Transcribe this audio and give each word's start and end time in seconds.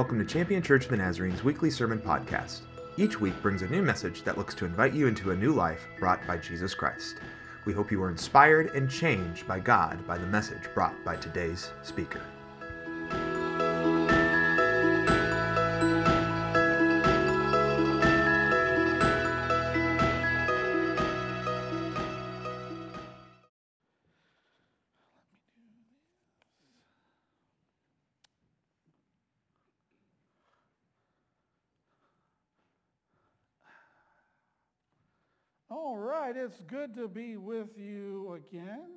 Welcome 0.00 0.18
to 0.18 0.24
Champion 0.24 0.62
Church 0.62 0.84
of 0.84 0.90
the 0.92 0.96
Nazarene's 0.96 1.44
weekly 1.44 1.70
sermon 1.70 1.98
podcast. 1.98 2.60
Each 2.96 3.20
week 3.20 3.34
brings 3.42 3.60
a 3.60 3.68
new 3.68 3.82
message 3.82 4.22
that 4.22 4.38
looks 4.38 4.54
to 4.54 4.64
invite 4.64 4.94
you 4.94 5.06
into 5.06 5.30
a 5.30 5.36
new 5.36 5.52
life 5.52 5.86
brought 5.98 6.26
by 6.26 6.38
Jesus 6.38 6.72
Christ. 6.72 7.16
We 7.66 7.74
hope 7.74 7.92
you 7.92 8.02
are 8.02 8.10
inspired 8.10 8.74
and 8.74 8.90
changed 8.90 9.46
by 9.46 9.60
God 9.60 10.06
by 10.06 10.16
the 10.16 10.26
message 10.26 10.62
brought 10.72 10.94
by 11.04 11.16
today's 11.16 11.70
speaker. 11.82 12.22
It's 36.50 36.60
good 36.62 36.92
to 36.96 37.06
be 37.06 37.36
with 37.36 37.78
you 37.78 38.32
again 38.34 38.88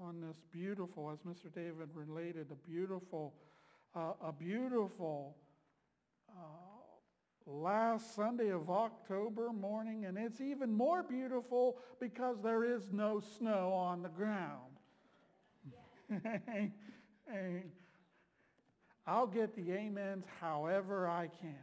on 0.00 0.18
this 0.18 0.38
beautiful, 0.50 1.10
as 1.12 1.18
Mr. 1.30 1.54
David 1.54 1.90
related, 1.92 2.46
a 2.50 2.54
beautiful, 2.66 3.34
uh, 3.94 4.12
a 4.24 4.32
beautiful 4.32 5.36
uh, 6.30 6.40
last 7.46 8.14
Sunday 8.14 8.48
of 8.48 8.70
October 8.70 9.52
morning, 9.52 10.06
and 10.06 10.16
it's 10.16 10.40
even 10.40 10.72
more 10.72 11.02
beautiful 11.02 11.76
because 12.00 12.40
there 12.42 12.64
is 12.64 12.90
no 12.92 13.20
snow 13.20 13.74
on 13.74 14.00
the 14.00 14.08
ground. 14.08 14.72
I'll 19.06 19.26
get 19.26 19.54
the 19.54 19.70
amens 19.76 20.24
however 20.40 21.06
I 21.06 21.28
can. 21.42 21.58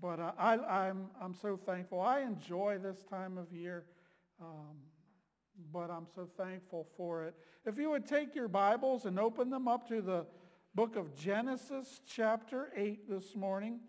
But 0.00 0.20
uh, 0.20 0.32
I, 0.38 0.58
I'm, 0.58 1.06
I'm 1.20 1.34
so 1.34 1.56
thankful. 1.56 2.00
I 2.00 2.20
enjoy 2.20 2.78
this 2.82 3.02
time 3.08 3.38
of 3.38 3.52
year, 3.52 3.84
um, 4.40 4.76
but 5.72 5.90
I'm 5.90 6.06
so 6.14 6.28
thankful 6.36 6.86
for 6.96 7.24
it. 7.24 7.34
If 7.64 7.78
you 7.78 7.90
would 7.90 8.06
take 8.06 8.34
your 8.34 8.48
Bibles 8.48 9.06
and 9.06 9.18
open 9.18 9.50
them 9.50 9.66
up 9.66 9.88
to 9.88 10.00
the 10.00 10.26
book 10.74 10.96
of 10.96 11.16
Genesis 11.16 12.02
chapter 12.06 12.70
8 12.76 13.08
this 13.08 13.34
morning. 13.34 13.80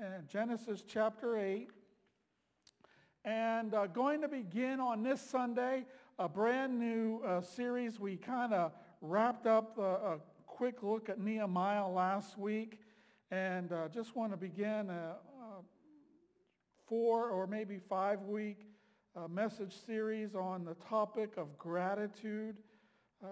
Uh, 0.00 0.22
Genesis 0.26 0.82
chapter 0.86 1.38
8. 1.38 1.68
And 3.24 3.74
uh, 3.74 3.86
going 3.86 4.20
to 4.22 4.28
begin 4.28 4.80
on 4.80 5.04
this 5.04 5.20
Sunday 5.20 5.86
a 6.18 6.28
brand 6.28 6.80
new 6.80 7.22
uh, 7.24 7.42
series. 7.42 8.00
We 8.00 8.16
kind 8.16 8.52
of 8.52 8.72
wrapped 9.00 9.46
up 9.46 9.78
a, 9.78 9.82
a 9.82 10.18
quick 10.46 10.82
look 10.82 11.08
at 11.08 11.20
Nehemiah 11.20 11.86
last 11.86 12.36
week. 12.36 12.80
And 13.30 13.72
uh, 13.72 13.88
just 13.88 14.16
want 14.16 14.32
to 14.32 14.36
begin 14.36 14.90
a, 14.90 15.14
four 16.88 17.30
or 17.30 17.46
maybe 17.46 17.78
five 17.78 18.22
week 18.22 18.66
uh, 19.14 19.28
message 19.28 19.76
series 19.86 20.34
on 20.34 20.64
the 20.64 20.74
topic 20.88 21.36
of 21.36 21.58
gratitude 21.58 22.56
uh, 23.22 23.28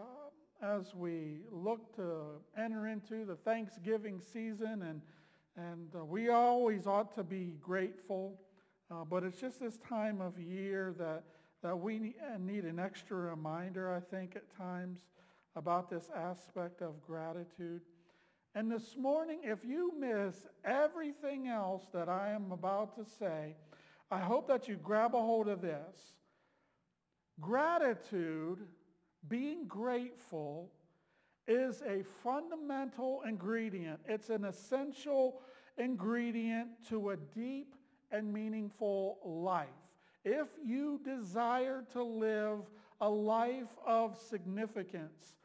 as 0.62 0.95
we 0.95 1.39
look 1.50 1.95
to 1.97 2.23
enter 2.59 2.89
into 2.89 3.25
the 3.25 3.36
Thanksgiving 3.36 4.20
season. 4.20 4.83
And, 4.83 5.01
and 5.56 5.89
uh, 5.95 6.05
we 6.05 6.28
always 6.28 6.86
ought 6.86 7.14
to 7.14 7.23
be 7.23 7.55
grateful, 7.62 8.39
uh, 8.91 9.05
but 9.08 9.25
it's 9.25 9.41
just 9.41 9.61
this 9.61 9.78
time 9.78 10.20
of 10.20 10.39
year 10.39 10.95
that, 10.98 11.25
that 11.62 11.78
we 11.78 12.14
need 12.39 12.64
an 12.64 12.78
extra 12.78 13.17
reminder, 13.17 13.91
I 13.95 14.01
think, 14.01 14.36
at 14.36 14.55
times 14.55 15.01
about 15.56 15.89
this 15.89 16.11
aspect 16.14 16.83
of 16.83 17.01
gratitude. 17.06 17.81
And 18.55 18.70
this 18.70 18.97
morning, 18.98 19.41
if 19.45 19.64
you 19.64 19.92
miss 19.98 20.47
everything 20.64 21.48
else 21.48 21.84
that 21.95 22.08
I 22.08 22.33
am 22.33 22.53
about 22.53 22.97
to 22.97 23.11
say, 23.18 23.55
I 24.11 24.19
hope 24.19 24.48
that 24.48 24.69
you 24.69 24.77
grab 24.77 25.15
a 25.15 25.21
hold 25.21 25.48
of 25.48 25.61
this. 25.61 26.15
Gratitude, 27.41 28.59
being 29.29 29.67
grateful, 29.67 30.71
is 31.47 31.83
a 31.83 32.03
fundamental 32.23 33.23
ingredient. 33.27 34.01
It's 34.07 34.31
an 34.31 34.45
essential 34.45 35.41
ingredient 35.79 36.69
to 36.89 37.11
a 37.11 37.17
deep 37.17 37.75
and 38.11 38.33
meaningful 38.33 39.19
life. 39.25 39.69
If 40.25 40.48
you 40.65 41.01
desire 41.05 41.85
to 41.92 42.03
live 42.03 42.61
a 43.01 43.09
life 43.09 43.77
of 43.87 44.19
significance, 44.19 45.37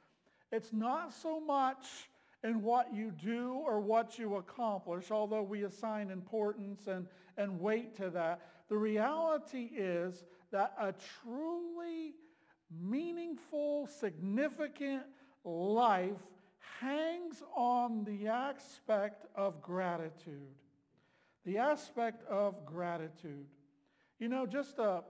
it's 0.52 0.74
not 0.74 1.14
so 1.14 1.40
much 1.40 2.09
in 2.44 2.62
what 2.62 2.94
you 2.94 3.12
do 3.12 3.53
or 3.66 3.80
what 3.80 4.20
you 4.20 4.36
accomplish, 4.36 5.09
although 5.09 5.42
we 5.42 5.64
assign 5.64 6.12
importance 6.12 6.88
and, 6.88 7.08
and 7.38 7.59
weight 7.59 7.96
to 7.97 8.09
that. 8.12 8.42
The 8.70 8.78
reality 8.78 9.70
is 9.76 10.24
that 10.52 10.74
a 10.80 10.94
truly 11.22 12.16
meaningful, 12.81 13.88
significant 13.88 15.03
life 15.44 16.18
hangs 16.80 17.44
on 17.56 18.03
the 18.03 18.28
aspect 18.28 19.26
of 19.36 19.62
gratitude. 19.62 20.56
The 21.46 21.58
aspect 21.59 22.28
of 22.28 22.66
gratitude. 22.66 23.46
You 24.20 24.30
know, 24.30 24.46
just 24.46 24.80
a, 24.80 25.03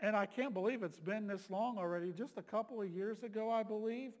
and 0.00 0.14
I 0.14 0.26
can't 0.26 0.54
believe 0.54 0.82
it's 0.82 1.00
been 1.00 1.26
this 1.26 1.50
long 1.50 1.78
already, 1.78 2.12
just 2.12 2.38
a 2.38 2.42
couple 2.42 2.80
of 2.80 2.88
years 2.88 3.22
ago, 3.22 3.50
I 3.50 3.64
believe, 3.64 4.12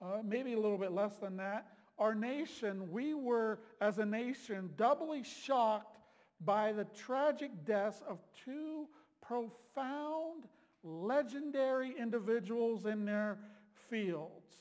uh, 0.00 0.18
maybe 0.24 0.54
a 0.54 0.58
little 0.58 0.78
bit 0.78 0.92
less 0.92 1.16
than 1.16 1.36
that, 1.36 1.66
our 1.98 2.14
nation, 2.14 2.90
we 2.90 3.14
were, 3.14 3.58
as 3.80 3.98
a 3.98 4.04
nation, 4.04 4.70
doubly 4.76 5.22
shocked 5.22 5.98
by 6.44 6.72
the 6.72 6.84
tragic 6.84 7.64
deaths 7.64 8.02
of 8.08 8.18
two 8.44 8.86
profound, 9.20 10.44
legendary 10.82 11.94
individuals 11.98 12.86
in 12.86 13.04
their 13.04 13.38
fields. 13.90 14.58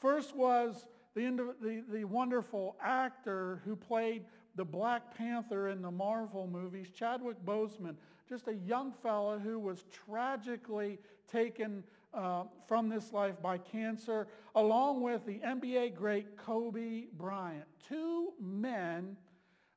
First 0.00 0.36
was 0.36 0.86
the, 1.14 1.54
the, 1.60 1.82
the 1.90 2.04
wonderful 2.04 2.76
actor 2.80 3.60
who 3.64 3.74
played 3.74 4.24
the 4.56 4.64
Black 4.64 5.16
Panther 5.16 5.68
in 5.68 5.82
the 5.82 5.90
Marvel 5.90 6.46
movies, 6.46 6.88
Chadwick 6.94 7.44
Boseman, 7.44 7.96
just 8.28 8.48
a 8.48 8.54
young 8.54 8.92
fellow 8.92 9.38
who 9.38 9.58
was 9.58 9.84
tragically 9.90 10.98
taken 11.30 11.82
uh, 12.12 12.44
from 12.68 12.88
this 12.88 13.12
life 13.12 13.40
by 13.42 13.58
cancer, 13.58 14.28
along 14.54 15.02
with 15.02 15.26
the 15.26 15.40
NBA 15.40 15.96
great 15.96 16.36
Kobe 16.36 17.06
Bryant. 17.16 17.64
Two 17.88 18.32
men, 18.40 19.16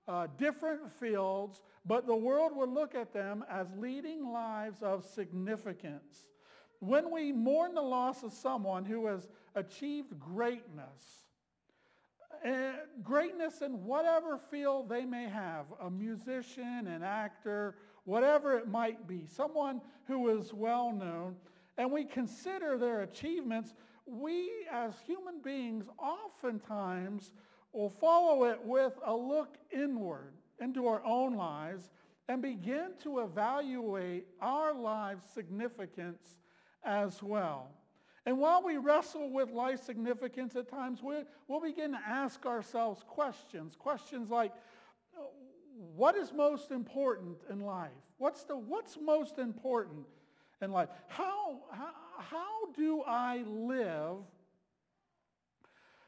uh, 0.08 0.28
different 0.38 0.92
fields, 0.92 1.62
but 1.86 2.08
the 2.08 2.16
world 2.16 2.56
would 2.56 2.70
look 2.70 2.96
at 2.96 3.14
them 3.14 3.44
as 3.50 3.68
leading 3.78 4.32
lives 4.32 4.82
of 4.82 5.06
significance. 5.06 6.28
When 6.80 7.12
we 7.12 7.32
mourn 7.32 7.74
the 7.74 7.82
loss 7.82 8.24
of 8.24 8.32
someone 8.32 8.86
who 8.86 9.08
has 9.08 9.28
achieved 9.56 10.20
greatness, 10.20 11.26
uh, 12.46 12.52
greatness 13.04 13.62
in 13.62 13.84
whatever 13.84 14.38
field 14.52 14.88
they 14.88 15.06
may 15.06 15.28
have, 15.28 15.66
a 15.82 15.90
musician, 15.90 16.88
an 16.88 17.04
actor, 17.04 17.76
whatever 18.06 18.58
it 18.58 18.68
might 18.68 19.08
be, 19.08 19.26
someone 19.26 19.82
who 20.06 20.30
is 20.30 20.54
well 20.54 20.94
known, 20.94 21.36
and 21.78 21.92
we 21.92 22.06
consider 22.06 22.78
their 22.78 23.02
achievements, 23.02 23.74
we 24.06 24.50
as 24.72 24.94
human 25.06 25.42
beings 25.44 25.86
oftentimes 25.98 27.32
will 27.74 27.90
follow 27.90 28.46
it 28.46 28.60
with 28.64 28.94
a 29.06 29.14
look 29.14 29.58
inward 29.72 30.34
into 30.60 30.88
our 30.88 31.04
own 31.06 31.36
lives 31.36 31.90
and 32.28 32.42
begin 32.42 32.90
to 33.04 33.20
evaluate 33.20 34.26
our 34.42 34.74
lives' 34.74 35.30
significance 35.34 36.38
as 36.84 37.22
well. 37.22 37.70
And 38.26 38.40
while 38.40 38.62
we 38.64 38.78
wrestle 38.78 39.32
with 39.32 39.52
life 39.52 39.82
significance 39.84 40.56
at 40.56 40.70
times, 40.70 41.02
we, 41.02 41.24
will 41.48 41.62
begin 41.62 41.94
to 41.94 42.00
ask 42.06 42.46
ourselves 42.46 43.04
questions. 43.08 43.76
Questions 43.78 44.30
like, 44.30 44.52
what 45.96 46.16
is 46.16 46.34
most 46.34 46.72
important 46.72 47.38
in 47.50 47.62
life? 47.62 47.92
What's, 48.18 48.44
the, 48.44 48.58
what's 48.58 48.98
most 49.00 49.38
important? 49.38 50.06
in 50.62 50.72
life. 50.72 50.90
How, 51.08 51.60
how, 51.72 51.92
how 52.18 52.72
do 52.76 53.04
I 53.06 53.44
live 53.48 54.18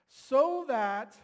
so 0.08 0.66
that 0.68 1.16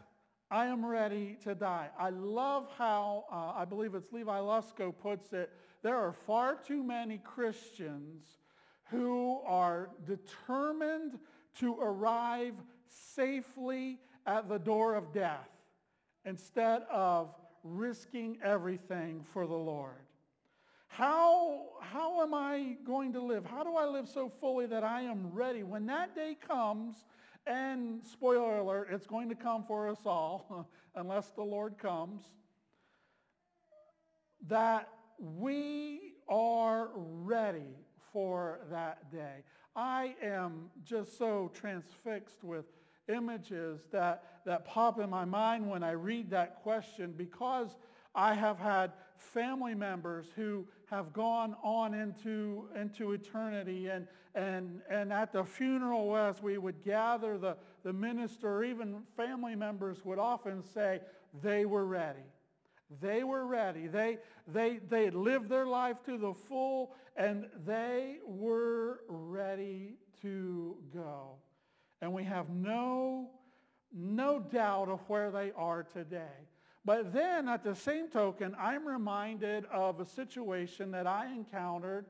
I 0.56 0.68
am 0.68 0.86
ready 0.86 1.36
to 1.44 1.54
die? 1.54 1.90
I 2.00 2.12
love 2.12 2.70
how, 2.78 3.26
uh, 3.30 3.60
I 3.60 3.66
believe 3.66 3.94
it's 3.94 4.14
Levi 4.14 4.40
Lusko 4.40 4.98
puts 4.98 5.34
it, 5.34 5.52
there 5.82 5.98
are 5.98 6.14
far 6.14 6.56
too 6.56 6.82
many 6.82 7.18
Christians 7.18 8.38
who 8.86 9.42
are 9.46 9.90
determined 10.06 11.20
to 11.60 11.78
arrive 11.82 12.54
safely 12.88 14.00
at 14.26 14.48
the 14.48 14.58
door 14.58 14.96
of 14.96 15.12
death 15.12 15.50
instead 16.24 16.84
of 16.84 17.36
risking 17.66 18.38
everything 18.42 19.26
for 19.34 19.46
the 19.48 19.54
Lord. 19.54 20.06
How, 20.88 21.64
how 21.82 22.24
am 22.24 22.34
I 22.34 22.78
going 22.86 23.12
to 23.12 23.22
live? 23.22 23.46
How 23.46 23.66
do 23.66 23.76
I 23.76 23.88
live 23.88 24.08
so 24.08 24.32
fully 24.40 24.68
that 24.68 24.86
I 24.86 25.02
am 25.02 25.34
ready 25.34 25.64
when 25.64 25.86
that 25.88 26.16
day 26.16 26.38
comes 26.48 27.04
And 27.48 28.02
spoiler 28.04 28.58
alert, 28.58 28.90
it's 28.92 29.06
going 29.06 29.30
to 29.30 29.36
come 29.36 29.64
for 29.68 29.88
us 29.88 30.00
all 30.06 30.70
unless 30.96 31.30
the 31.30 31.44
Lord 31.44 31.78
comes. 31.78 32.22
That 34.48 34.90
we 35.20 36.14
are 36.28 36.90
ready 36.96 37.78
for 38.12 38.62
that 38.72 39.12
day. 39.12 39.44
I 39.76 40.16
am 40.24 40.70
just 40.84 41.18
so 41.18 41.52
transfixed 41.54 42.44
with 42.44 42.66
images 43.08 43.82
that, 43.92 44.24
that 44.46 44.66
pop 44.66 45.00
in 45.00 45.10
my 45.10 45.26
mind 45.26 45.70
when 45.70 45.84
I 45.84 45.92
read 45.92 46.30
that 46.32 46.64
question 46.64 47.14
because 47.16 47.76
I 48.14 48.34
have 48.34 48.58
had 48.58 48.94
family 49.18 49.76
members 49.76 50.28
who 50.36 50.66
have 50.90 51.14
gone 51.14 51.56
on 51.64 51.94
into, 51.94 52.68
into 52.80 53.14
eternity 53.14 53.88
and, 53.88 54.08
and, 54.36 54.82
and 54.90 55.12
at 55.12 55.32
the 55.32 55.44
funeral 55.44 56.16
as 56.16 56.42
we 56.42 56.58
would 56.58 56.84
gather 56.84 57.38
the, 57.38 57.58
the 57.84 57.94
minister 57.94 58.64
even 58.64 59.02
family 59.16 59.56
members 59.56 60.04
would 60.06 60.20
often 60.20 60.64
say 60.74 61.00
they 61.42 61.66
were 61.66 61.86
ready. 61.86 62.20
They 63.02 63.24
were 63.24 63.46
ready. 63.48 63.88
They, 63.88 64.20
they, 64.48 64.80
they 64.90 65.10
lived 65.10 65.50
their 65.50 65.66
life 65.66 65.98
to 66.06 66.18
the 66.18 66.34
full 66.34 66.94
and 67.16 67.48
they 67.66 68.18
were 68.26 69.02
ready 69.08 69.96
to 70.22 70.76
go. 70.94 71.36
And 72.02 72.14
we 72.14 72.24
have 72.26 72.50
no, 72.50 73.30
no 73.94 74.40
doubt 74.40 74.90
of 74.90 75.00
where 75.08 75.32
they 75.32 75.52
are 75.56 75.84
today. 75.84 76.48
But 76.86 77.12
then 77.12 77.50
at 77.50 77.64
the 77.64 77.76
same 77.76 78.10
token, 78.10 78.56
I'm 78.60 78.88
reminded 78.88 79.66
of 79.66 80.00
a 80.00 80.06
situation 80.06 80.92
that 80.92 81.08
I 81.08 81.32
encountered. 81.34 82.06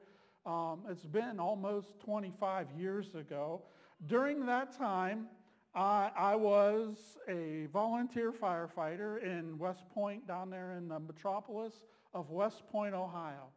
Um, 0.45 0.81
it's 0.89 1.05
been 1.05 1.39
almost 1.39 1.99
25 2.01 2.67
years 2.77 3.15
ago. 3.15 3.61
During 4.05 4.45
that 4.47 4.77
time, 4.77 5.27
I, 5.73 6.11
I, 6.15 6.35
was 6.35 7.17
a 7.27 7.67
volunteer 7.71 8.31
firefighter 8.31 9.23
in 9.23 9.57
West 9.57 9.83
Point 9.93 10.27
down 10.27 10.49
there 10.49 10.73
in 10.73 10.87
the 10.87 10.99
metropolis 10.99 11.73
of 12.13 12.29
West 12.29 12.63
Point, 12.69 12.93
Ohio. 12.93 13.47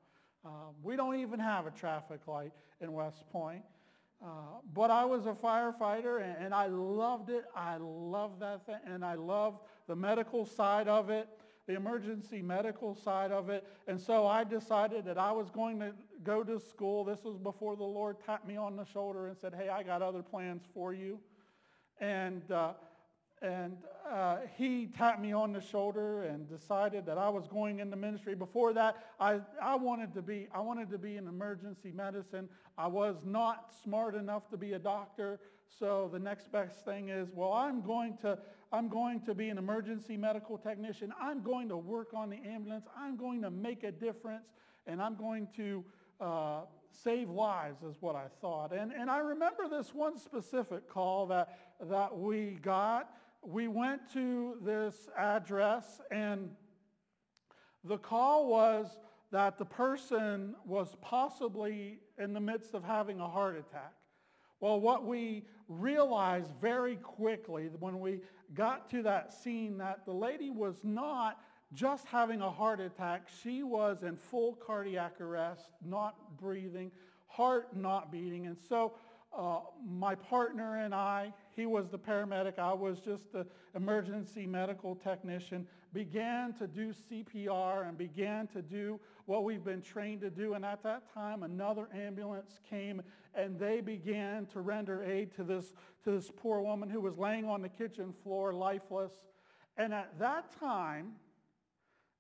Uh, 0.45 0.71
we 0.83 0.97
don't 0.97 1.21
even 1.21 1.39
have 1.41 1.67
a 1.67 1.71
traffic 1.71 2.21
light 2.27 2.53
in 2.81 2.93
West 2.93 3.29
Point. 3.31 3.63
Uh, 4.25 4.59
but 4.75 4.91
I 4.91 5.05
was 5.05 5.27
a 5.27 5.33
firefighter 5.33 6.23
and, 6.23 6.47
and 6.47 6.55
I 6.55 6.67
loved 6.67 7.31
it. 7.31 7.45
I 7.55 7.77
loved 7.79 8.41
that 8.41 8.67
thing 8.67 8.81
and 8.85 9.05
I 9.05 9.15
loved 9.15 9.59
the 9.87 9.95
medical 9.95 10.45
side 10.45 10.89
of 10.89 11.09
it, 11.09 11.29
the 11.69 11.77
emergency 11.77 12.43
medical 12.43 12.97
side 12.97 13.31
of 13.31 13.49
it. 13.49 13.65
And 13.87 14.01
so 14.01 14.27
I 14.27 14.43
decided 14.43 15.05
that 15.05 15.19
I 15.19 15.31
was 15.31 15.51
going 15.51 15.79
to 15.81 15.93
go 16.25 16.43
to 16.43 16.59
school. 16.59 17.05
This 17.05 17.23
was 17.23 17.39
before 17.39 17.77
the 17.77 17.85
Lord 17.85 18.17
tapped 18.25 18.47
me 18.47 18.57
on 18.57 18.75
the 18.75 18.85
shoulder 18.85 19.29
and 19.29 19.37
said, 19.37 19.55
hey, 19.55 19.69
I 19.69 19.85
got 19.85 20.03
other 20.03 20.23
plans 20.23 20.63
for 20.75 20.93
you. 20.93 21.21
And 22.01 22.51
uh, 22.51 22.73
and 23.43 23.77
uh, 24.11 24.39
he 24.57 24.87
tapped 24.87 25.21
me 25.21 25.33
on 25.33 25.53
the 25.53 25.61
shoulder 25.61 26.23
and 26.23 26.49
decided 26.49 27.05
that 27.07 27.19
I 27.19 27.29
was 27.29 27.47
going 27.47 27.79
into 27.79 27.97
ministry. 27.97 28.35
Before 28.35 28.73
that, 28.73 28.97
I, 29.21 29.41
I, 29.61 29.75
wanted 29.77 30.15
to 30.15 30.23
be, 30.23 30.49
I 30.55 30.61
wanted 30.61 30.91
to 30.91 30.99
be 30.99 31.17
in 31.17 31.29
emergency 31.29 31.93
medicine. 31.93 32.49
I 32.77 32.87
was 32.87 33.17
not 33.25 33.73
smart 33.83 34.15
enough 34.15 34.49
to 34.51 34.57
be 34.57 34.73
a 34.73 34.79
doctor. 34.79 35.41
So 35.79 36.09
the 36.13 36.19
next 36.19 36.51
best 36.51 36.85
thing 36.85 37.11
is, 37.11 37.29
well, 37.35 37.53
I'm 37.53 37.83
going 37.83 38.17
to, 38.23 38.39
I'm 38.73 38.89
going 38.89 39.21
to 39.23 39.35
be 39.35 39.51
an 39.51 39.59
emergency 39.59 40.17
medical 40.17 40.57
technician. 40.57 41.13
I'm 41.21 41.43
going 41.43 41.69
to 41.69 41.77
work 41.77 42.15
on 42.15 42.31
the 42.31 42.39
ambulance. 42.39 42.87
I'm 42.97 43.17
going 43.17 43.43
to 43.43 43.51
make 43.51 43.85
a 43.85 43.93
difference. 43.93 44.47
And 44.87 45.03
I'm 45.03 45.17
going 45.17 45.49
to 45.57 45.85
uh, 46.21 46.61
save 46.91 47.29
lives 47.29 47.83
is 47.83 47.97
what 48.01 48.17
I 48.17 48.27
thought. 48.41 48.73
And, 48.73 48.91
and 48.93 49.11
I 49.11 49.19
remember 49.19 49.69
this 49.69 49.95
one 49.95 50.19
specific 50.19 50.89
call 50.89 51.27
that, 51.27 51.59
that 51.83 52.17
we 52.17 52.59
got 52.63 53.11
we 53.43 53.69
went 53.69 54.13
to 54.13 54.57
this 54.63 55.09
address 55.17 56.01
and 56.11 56.51
the 57.85 57.99
call 57.99 58.49
was 58.49 58.99
that 59.31 59.59
the 59.59 59.65
person 59.65 60.55
was 60.65 60.97
possibly 61.01 62.01
in 62.19 62.33
the 62.33 62.41
midst 62.41 62.75
of 62.75 62.83
having 62.83 63.21
a 63.21 63.29
heart 63.29 63.57
attack. 63.57 63.93
Well, 64.61 64.81
what 64.81 65.07
we 65.07 65.45
realized 65.69 66.51
very 66.61 66.97
quickly 66.97 67.71
when 67.79 68.01
we 68.01 68.21
got 68.55 68.91
to 68.91 69.03
that 69.03 69.33
scene 69.33 69.79
that 69.79 70.05
the 70.05 70.13
lady 70.13 70.51
was 70.51 70.81
not 70.83 71.39
just 71.75 72.07
having 72.07 72.41
a 72.41 72.51
heart 72.51 72.81
attack. 72.81 73.29
She 73.43 73.63
was 73.63 74.03
in 74.03 74.17
full 74.17 74.55
cardiac 74.55 75.21
arrest, 75.21 75.71
not 75.85 76.39
breathing, 76.39 76.91
heart 77.27 77.77
not 77.77 78.11
beating. 78.11 78.47
And 78.47 78.57
so 78.59 78.95
uh, 79.39 79.61
my 79.89 80.17
partner 80.17 80.79
and 80.79 80.93
I, 80.93 81.33
he 81.55 81.65
was 81.65 81.89
the 81.89 81.99
paramedic, 81.99 82.59
I 82.59 82.73
was 82.73 82.99
just 82.99 83.33
the 83.33 83.47
emergency 83.75 84.47
medical 84.47 84.97
technician, 84.97 85.67
began 85.95 86.53
to 86.55 86.67
do 86.67 86.93
CPR 86.93 87.89
and 87.89 87.97
began 87.97 88.49
to 88.49 88.61
do 88.61 88.99
what 89.27 89.45
we've 89.45 89.65
been 89.65 89.81
trained 89.81 90.23
to 90.23 90.31
do. 90.31 90.55
And 90.55 90.65
at 90.65 90.83
that 90.83 91.13
time, 91.15 91.45
another 91.45 91.89
ambulance 91.95 92.59
came 92.69 93.01
and 93.35 93.59
they 93.59 93.81
began 93.81 94.47
to 94.47 94.61
render 94.61 95.05
aid 95.05 95.35
to 95.37 95.45
this, 95.45 95.73
to 96.03 96.11
this 96.11 96.31
poor 96.37 96.61
woman 96.61 96.91
who 96.91 97.01
was 97.01 97.17
laying 97.17 97.45
on 97.45 97.63
the 97.63 97.69
kitchen 97.69 98.13
floor, 98.25 98.53
lifeless. 98.53 99.13
And 99.77 99.95
at 99.95 100.19
that 100.19 100.59
time, 100.59 101.13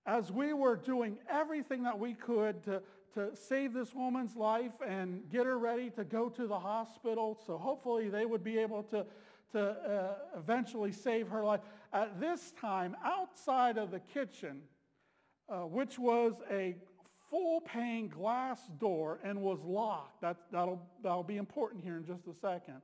as 0.07 0.31
we 0.31 0.53
were 0.53 0.77
doing 0.77 1.19
everything 1.29 1.83
that 1.83 1.99
we 1.99 2.15
could 2.15 2.63
to, 2.65 2.81
to 3.15 3.35
save 3.35 3.73
this 3.73 3.95
woman's 3.95 4.37
life 4.37 4.73
and 4.87 5.23
get 5.31 5.47
her 5.47 5.59
ready 5.59 5.91
to 5.91 6.05
go 6.05 6.29
to 6.29 6.47
the 6.47 6.59
hospital. 6.59 7.39
So 7.47 7.59
hopefully 7.59 8.09
they 8.09 8.27
would 8.27 8.45
be 8.45 8.59
able 8.59 8.83
to, 8.85 9.07
to 9.53 9.61
uh, 9.61 10.15
eventually 10.39 10.93
save 10.93 11.29
her 11.29 11.45
life. 11.45 11.61
At 11.93 12.21
this 12.21 12.53
time, 12.61 12.97
outside 13.05 13.79
of 13.79 13.91
the 13.91 14.01
kitchen, 14.01 14.63
uh, 15.49 15.61
which 15.61 15.99
was 15.99 16.35
a 16.51 16.77
full 17.31 17.61
pane 17.63 18.09
glass 18.09 18.61
door 18.79 19.19
and 19.23 19.41
was 19.41 19.59
locked, 19.65 20.21
that, 20.21 20.37
that'll, 20.53 20.83
that'll 21.03 21.23
be 21.23 21.37
important 21.37 21.83
here 21.83 21.97
in 21.97 22.07
just 22.07 22.27
a 22.27 22.35
second, 22.35 22.83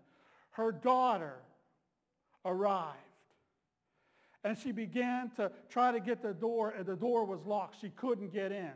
her 0.51 0.73
daughter 0.73 1.37
arrived. 2.45 2.99
And 4.43 4.59
she 4.59 4.73
began 4.73 5.31
to 5.37 5.51
try 5.71 5.93
to 5.93 6.01
get 6.01 6.23
the 6.23 6.35
door, 6.35 6.71
and 6.71 6.85
the 6.85 6.97
door 6.97 7.25
was 7.25 7.47
locked. 7.47 7.81
She 7.81 7.89
couldn't 7.89 8.33
get 8.33 8.53
in 8.53 8.73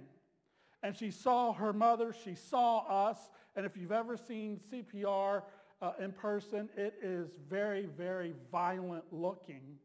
and 0.83 0.97
she 0.97 1.11
saw 1.11 1.53
her 1.53 1.73
mother, 1.73 2.15
she 2.25 2.35
saw 2.35 3.09
us, 3.09 3.19
and 3.57 3.67
if 3.67 3.77
you've 3.77 3.93
ever 3.93 4.17
seen 4.17 4.61
CPR 4.73 5.43
uh, 5.83 5.93
in 6.01 6.13
person, 6.13 6.69
it 6.77 6.95
is 7.03 7.31
very, 7.49 7.87
very 7.87 8.35
violent 8.53 9.05
looking. 9.11 9.79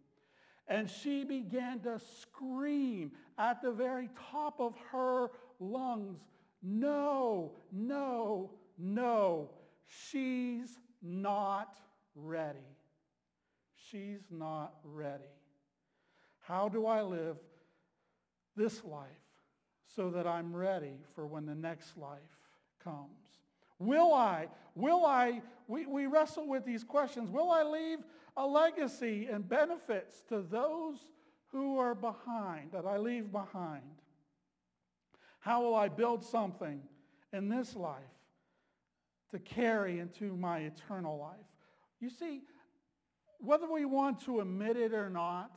And 0.68 0.90
she 0.90 1.24
began 1.24 1.80
to 1.82 2.00
scream 2.22 3.12
at 3.38 3.62
the 3.62 3.72
very 3.72 4.10
top 4.32 4.60
of 4.60 4.76
her 4.92 5.30
lungs, 5.60 6.20
no, 6.62 7.52
no, 7.72 8.52
no, 8.78 9.50
she's 9.88 10.80
not 11.02 11.78
ready. 12.16 12.60
She's 13.90 14.22
not 14.32 14.76
ready. 14.84 15.24
How 16.40 16.70
do 16.70 16.86
I 16.86 17.02
live 17.02 17.38
this 18.56 18.84
life? 18.84 19.08
So 19.96 20.10
that 20.12 20.25
I'm 20.25 20.56
ready 20.56 20.98
for 21.16 21.25
when 21.25 21.46
the 21.46 21.56
next 21.56 21.98
life 21.98 22.20
comes. 22.84 23.08
Will 23.80 24.13
I, 24.13 24.48
will 24.75 25.06
I, 25.06 25.42
we, 25.68 25.86
we 25.86 26.06
wrestle 26.06 26.48
with 26.48 26.66
these 26.66 26.84
questions, 26.84 27.30
will 27.30 27.52
I 27.52 27.63
leave 27.63 28.00
a 28.38 28.46
legacy 28.46 29.28
and 29.32 29.48
benefits 29.48 30.24
to 30.30 30.42
those 30.42 30.98
who 31.52 31.78
are 31.78 31.96
behind, 31.96 32.72
that 32.72 32.86
I 32.86 32.98
leave 32.98 33.32
behind? 33.32 33.84
How 35.40 35.62
will 35.62 35.75
I 35.75 35.90
build 35.90 36.24
something 36.24 36.82
in 37.32 37.50
this 37.50 37.75
life 37.75 38.00
to 39.32 39.40
carry 39.40 40.00
into 40.00 40.36
my 40.38 40.60
eternal 40.60 41.20
life? 41.20 41.46
You 42.00 42.10
see, 42.10 42.44
whether 43.40 43.70
we 43.70 43.86
want 43.86 44.24
to 44.25 44.40
admit 44.40 44.78
it 44.78 44.94
or 44.94 45.10
not, 45.10 45.52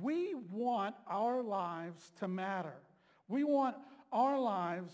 we 0.00 0.34
want 0.50 0.96
our 1.08 1.42
lives 1.42 2.12
to 2.18 2.26
matter. 2.26 2.76
We 3.28 3.44
want 3.44 3.76
our 4.12 4.38
lives 4.38 4.92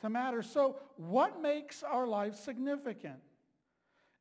to 0.00 0.10
matter. 0.10 0.42
So 0.42 0.76
what 0.96 1.40
makes 1.40 1.82
our 1.82 2.06
life 2.06 2.34
significant? 2.34 3.20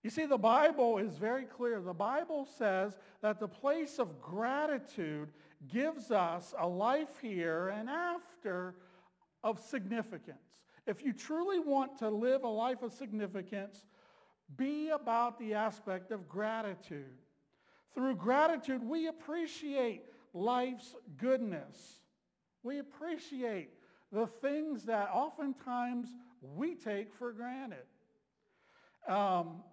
You 0.03 0.10
see, 0.10 0.25
the 0.25 0.38
Bible 0.38 0.98
is 0.98 1.15
very 1.15 1.46
clear. 1.46 1.79
The 1.79 1.93
Bible 1.93 2.48
says 2.58 2.98
that 3.22 3.39
the 3.39 3.48
place 3.48 4.00
of 4.00 4.22
gratitude 4.22 5.29
gives 5.72 6.12
us 6.12 6.53
a 6.60 6.67
life 6.67 7.20
here 7.22 7.70
and 7.70 7.89
after 7.89 8.75
of 9.43 9.60
significance. 9.60 10.38
If 10.86 11.03
you 11.03 11.13
truly 11.13 11.60
want 11.60 12.00
to 12.00 12.10
live 12.10 12.43
a 12.43 12.50
life 12.50 12.82
of 12.82 12.91
significance, 12.91 13.86
be 14.58 14.89
about 14.89 15.39
the 15.39 15.53
aspect 15.53 16.12
of 16.12 16.27
gratitude. 16.27 17.17
Through 17.93 18.15
gratitude, 18.15 18.84
we 18.84 19.08
appreciate 19.08 20.03
life's 20.34 20.96
goodness. 21.17 22.01
We 22.63 22.79
appreciate 22.79 23.70
the 24.12 24.27
things 24.27 24.84
that 24.86 25.10
oftentimes 25.13 26.10
we 26.41 26.75
take 26.75 27.13
for 27.13 27.32
granted. 27.32 27.86
Um, 29.08 29.63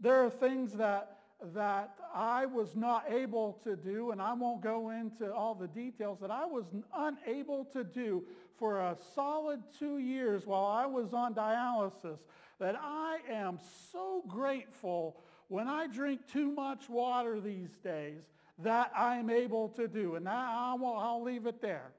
there 0.00 0.24
are 0.24 0.30
things 0.30 0.72
that 0.74 1.18
that 1.54 1.96
I 2.14 2.46
was 2.46 2.76
not 2.76 3.10
able 3.10 3.58
to 3.64 3.74
do, 3.74 4.12
and 4.12 4.22
I 4.22 4.32
won't 4.32 4.62
go 4.62 4.90
into 4.90 5.32
all 5.32 5.54
the 5.54 5.66
details, 5.66 6.20
that 6.20 6.30
I 6.30 6.44
was 6.44 6.66
unable 6.94 7.64
to 7.72 7.82
do 7.82 8.24
for 8.56 8.78
a 8.78 8.96
solid 9.14 9.60
two 9.78 9.98
years 9.98 10.46
while 10.46 10.66
I 10.66 10.86
was 10.86 11.12
on 11.12 11.34
dialysis, 11.34 12.18
that 12.60 12.76
I 12.80 13.18
am 13.28 13.58
so 13.90 14.22
grateful 14.28 15.20
when 15.48 15.66
I 15.66 15.88
drink 15.88 16.20
too 16.32 16.52
much 16.52 16.88
water 16.88 17.40
these 17.40 17.76
days 17.82 18.22
that 18.58 18.92
I'm 18.96 19.28
able 19.28 19.68
to 19.70 19.88
do. 19.88 20.14
And 20.14 20.24
now 20.24 20.78
I'll, 20.80 20.96
I'll 20.96 21.22
leave 21.22 21.46
it 21.46 21.60
there. 21.60 21.90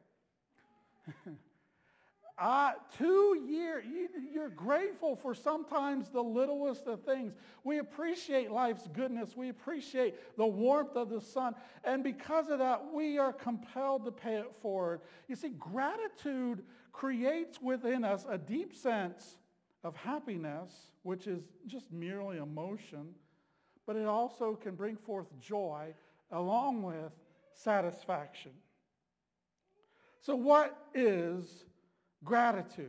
Uh, 2.37 2.71
two 2.97 3.39
years, 3.47 3.85
you, 3.85 4.41
are 4.41 4.49
grateful 4.49 5.15
for 5.15 5.35
sometimes 5.35 6.09
the 6.09 6.21
littlest 6.21 6.87
of 6.87 7.03
things. 7.03 7.35
We 7.63 7.77
appreciate 7.77 8.51
life's 8.51 8.87
goodness. 8.87 9.37
We 9.37 9.49
appreciate 9.49 10.35
the 10.35 10.45
warmth 10.45 10.95
of 10.95 11.09
the 11.09 11.21
sun. 11.21 11.53
And 11.83 12.03
because 12.03 12.49
of 12.49 12.57
that, 12.57 12.91
we 12.91 13.19
are 13.19 13.31
compelled 13.31 14.05
to 14.05 14.11
pay 14.11 14.37
it 14.37 14.51
forward. 14.61 15.01
You 15.27 15.35
see, 15.35 15.49
gratitude 15.49 16.63
creates 16.91 17.61
within 17.61 18.03
us 18.03 18.25
a 18.27 18.39
deep 18.39 18.73
sense 18.73 19.37
of 19.83 19.95
happiness, 19.95 20.73
which 21.03 21.27
is 21.27 21.43
just 21.67 21.91
merely 21.91 22.37
emotion, 22.37 23.09
but 23.85 23.95
it 23.95 24.07
also 24.07 24.55
can 24.55 24.73
bring 24.73 24.97
forth 24.97 25.27
joy 25.39 25.93
along 26.31 26.81
with 26.81 27.11
satisfaction. 27.53 28.53
So 30.23 30.35
what 30.35 30.75
is 30.95 31.65
Gratitude. 32.23 32.87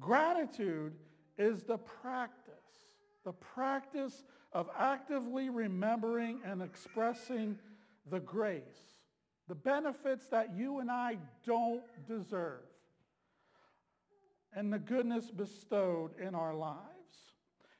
Gratitude 0.00 0.94
is 1.38 1.62
the 1.62 1.78
practice, 1.78 2.54
the 3.24 3.32
practice 3.32 4.24
of 4.52 4.70
actively 4.78 5.50
remembering 5.50 6.40
and 6.44 6.62
expressing 6.62 7.58
the 8.10 8.20
grace, 8.20 8.62
the 9.48 9.54
benefits 9.54 10.28
that 10.28 10.54
you 10.54 10.78
and 10.78 10.90
I 10.90 11.18
don't 11.44 11.82
deserve, 12.08 12.62
and 14.54 14.72
the 14.72 14.78
goodness 14.78 15.30
bestowed 15.30 16.18
in 16.18 16.34
our 16.34 16.54
lives. 16.54 16.82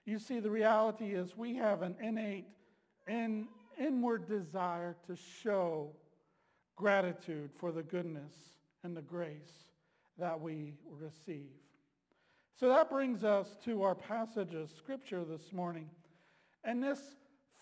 You 0.04 0.18
see, 0.18 0.40
the 0.40 0.50
reality 0.50 1.14
is 1.14 1.36
we 1.36 1.54
have 1.56 1.82
an 1.82 1.96
innate 2.02 2.46
in, 3.08 3.48
inward 3.78 4.28
desire 4.28 4.96
to 5.06 5.16
show 5.42 5.90
gratitude 6.76 7.50
for 7.58 7.72
the 7.72 7.82
goodness 7.82 8.55
and 8.82 8.96
the 8.96 9.02
grace 9.02 9.66
that 10.18 10.40
we 10.40 10.74
receive. 10.88 11.50
So 12.58 12.68
that 12.68 12.88
brings 12.88 13.22
us 13.22 13.56
to 13.64 13.82
our 13.82 13.94
passage 13.94 14.54
of 14.54 14.70
scripture 14.70 15.24
this 15.24 15.52
morning. 15.52 15.90
And 16.64 16.82
this 16.82 17.00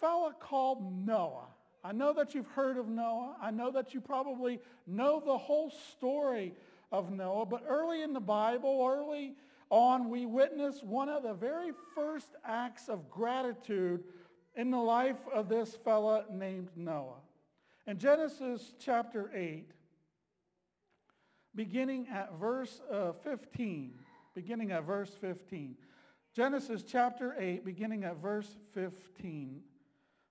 fella 0.00 0.35
called 0.38 1.06
Noah. 1.06 1.49
I 1.83 1.92
know 1.92 2.12
that 2.14 2.35
you've 2.35 2.49
heard 2.49 2.78
of 2.78 2.88
Noah. 2.88 3.37
I 3.42 3.50
know 3.50 3.71
that 3.73 3.92
you 3.92 4.00
probably 4.00 4.61
know 4.87 5.21
the 5.25 5.37
whole 5.37 5.71
story 5.71 6.54
of 6.92 7.11
Noah. 7.11 7.44
But 7.44 7.64
early 7.68 8.02
in 8.02 8.12
the 8.12 8.21
Bible, 8.21 8.87
early 8.88 9.35
on, 9.68 10.09
we 10.09 10.26
witness 10.26 10.83
one 10.83 11.09
of 11.09 11.25
the 11.25 11.35
very 11.35 11.73
first 11.94 12.28
acts 12.44 12.88
of 12.88 13.11
gratitude 13.11 14.04
in 14.54 14.71
the 14.71 14.78
life 14.78 15.18
of 15.33 15.49
this 15.49 15.76
fella 15.85 16.25
named 16.30 16.68
Noah. 16.76 17.21
In 17.87 17.99
Genesis 17.99 18.73
chapter 18.78 19.30
8, 19.35 19.66
beginning 21.54 22.08
at 22.12 22.38
verse 22.38 22.80
uh, 22.90 23.12
15. 23.12 23.94
Beginning 24.34 24.73
at 24.73 24.84
verse 24.84 25.11
15. 25.20 25.76
Genesis 26.34 26.82
chapter 26.82 27.37
8, 27.38 27.64
beginning 27.64 28.02
at 28.02 28.16
verse 28.16 28.56
15 28.73 29.61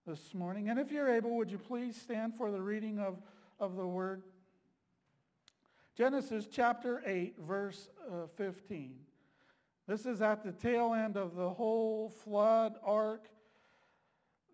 this 0.06 0.34
morning. 0.34 0.70
And 0.70 0.78
if 0.78 0.92
you're 0.92 1.10
able, 1.10 1.38
would 1.38 1.50
you 1.50 1.58
please 1.58 1.96
stand 1.96 2.36
for 2.36 2.52
the 2.52 2.62
reading 2.62 3.00
of, 3.00 3.22
of 3.60 3.78
the 3.78 3.88
word? 3.88 4.24
Genesis 5.96 6.48
chapter 6.52 7.02
8, 7.06 7.36
verse 7.40 7.88
uh, 8.12 8.28
15. 8.36 8.96
This 9.88 10.06
is 10.06 10.22
at 10.22 10.44
the 10.44 10.52
tail 10.52 10.94
end 10.94 11.16
of 11.16 11.36
the 11.36 11.50
whole 11.50 12.10
flood 12.10 12.76
ark. 12.84 13.30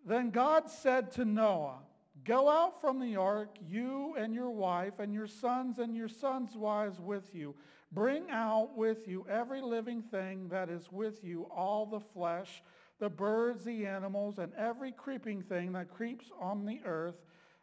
Then 0.06 0.30
God 0.30 0.70
said 0.70 1.10
to 1.12 1.24
Noah, 1.24 1.78
Go 2.24 2.50
out 2.50 2.80
from 2.80 3.00
the 3.00 3.16
ark, 3.16 3.56
you 3.66 4.14
and 4.18 4.34
your 4.34 4.50
wife 4.50 4.98
and 4.98 5.12
your 5.14 5.26
sons 5.26 5.78
and 5.78 5.96
your 5.96 6.08
sons' 6.08 6.56
wives 6.56 7.00
with 7.00 7.34
you. 7.34 7.54
Bring 7.92 8.30
out 8.30 8.76
with 8.76 9.08
you 9.08 9.26
every 9.28 9.62
living 9.62 10.02
thing 10.02 10.48
that 10.48 10.68
is 10.68 10.92
with 10.92 11.24
you, 11.24 11.44
all 11.44 11.86
the 11.86 12.00
flesh, 12.00 12.62
the 12.98 13.08
birds, 13.08 13.64
the 13.64 13.86
animals, 13.86 14.38
and 14.38 14.52
every 14.54 14.92
creeping 14.92 15.42
thing 15.42 15.72
that 15.72 15.90
creeps 15.90 16.30
on 16.40 16.66
the 16.66 16.80
earth, 16.84 17.16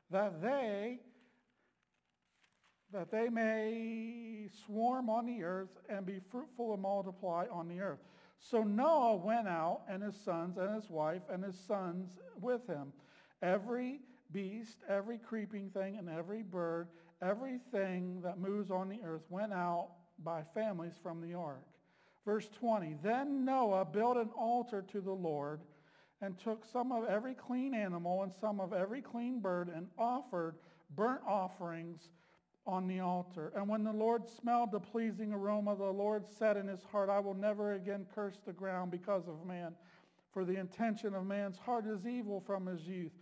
that 0.10 0.42
they 0.42 1.00
that 2.94 3.12
they 3.12 3.28
may 3.28 4.48
swarm 4.66 5.10
on 5.10 5.26
the 5.26 5.44
earth 5.44 5.78
and 5.90 6.06
be 6.06 6.22
fruitful 6.32 6.72
and 6.72 6.82
multiply 6.82 7.46
on 7.52 7.68
the 7.68 7.82
earth. 7.82 8.00
So 8.40 8.64
Noah 8.64 9.18
went 9.18 9.48
out, 9.48 9.82
and 9.90 10.02
his 10.02 10.16
sons 10.16 10.58
and 10.58 10.74
his 10.74 10.90
wife 10.90 11.24
and 11.30 11.44
his 11.44 11.60
sons 11.68 12.18
with 12.40 12.66
him. 12.66 12.94
Every 13.42 14.00
beast, 14.32 14.78
every 14.90 15.18
creeping 15.18 15.70
thing, 15.70 15.98
and 15.98 16.10
every 16.10 16.44
bird, 16.44 16.88
everything 17.22 18.22
that 18.22 18.40
moves 18.40 18.72
on 18.72 18.90
the 18.90 19.00
earth 19.06 19.24
went 19.30 19.54
out 19.54 19.90
by 20.24 20.44
families 20.54 20.94
from 21.02 21.22
the 21.22 21.34
ark. 21.34 21.66
Verse 22.26 22.50
20, 22.60 22.98
Then 23.02 23.46
Noah 23.46 23.86
built 23.86 24.18
an 24.18 24.30
altar 24.38 24.84
to 24.92 25.02
the 25.02 25.12
Lord 25.12 25.62
and 26.22 26.38
took 26.38 26.66
some 26.66 26.92
of 26.92 27.06
every 27.06 27.34
clean 27.34 27.74
animal 27.74 28.24
and 28.24 28.34
some 28.42 28.60
of 28.60 28.74
every 28.74 29.02
clean 29.02 29.40
bird 29.40 29.70
and 29.74 29.88
offered 29.98 30.56
burnt 30.96 31.22
offerings 31.28 32.10
on 32.66 32.88
the 32.88 33.00
altar. 33.00 33.54
And 33.56 33.68
when 33.68 33.84
the 33.84 33.94
Lord 33.94 34.28
smelled 34.28 34.72
the 34.72 34.80
pleasing 34.80 35.32
aroma, 35.32 35.76
the 35.76 35.86
Lord 35.86 36.26
said 36.28 36.58
in 36.58 36.68
his 36.68 36.84
heart, 36.92 37.10
I 37.10 37.20
will 37.20 37.34
never 37.34 37.74
again 37.74 38.06
curse 38.14 38.40
the 38.46 38.52
ground 38.52 38.92
because 38.92 39.28
of 39.28 39.46
man, 39.46 39.74
for 40.34 40.44
the 40.44 40.60
intention 40.60 41.14
of 41.16 41.26
man's 41.26 41.58
heart 41.58 41.86
is 41.88 42.06
evil 42.06 42.42
from 42.46 42.66
his 42.66 42.82
youth 42.82 43.14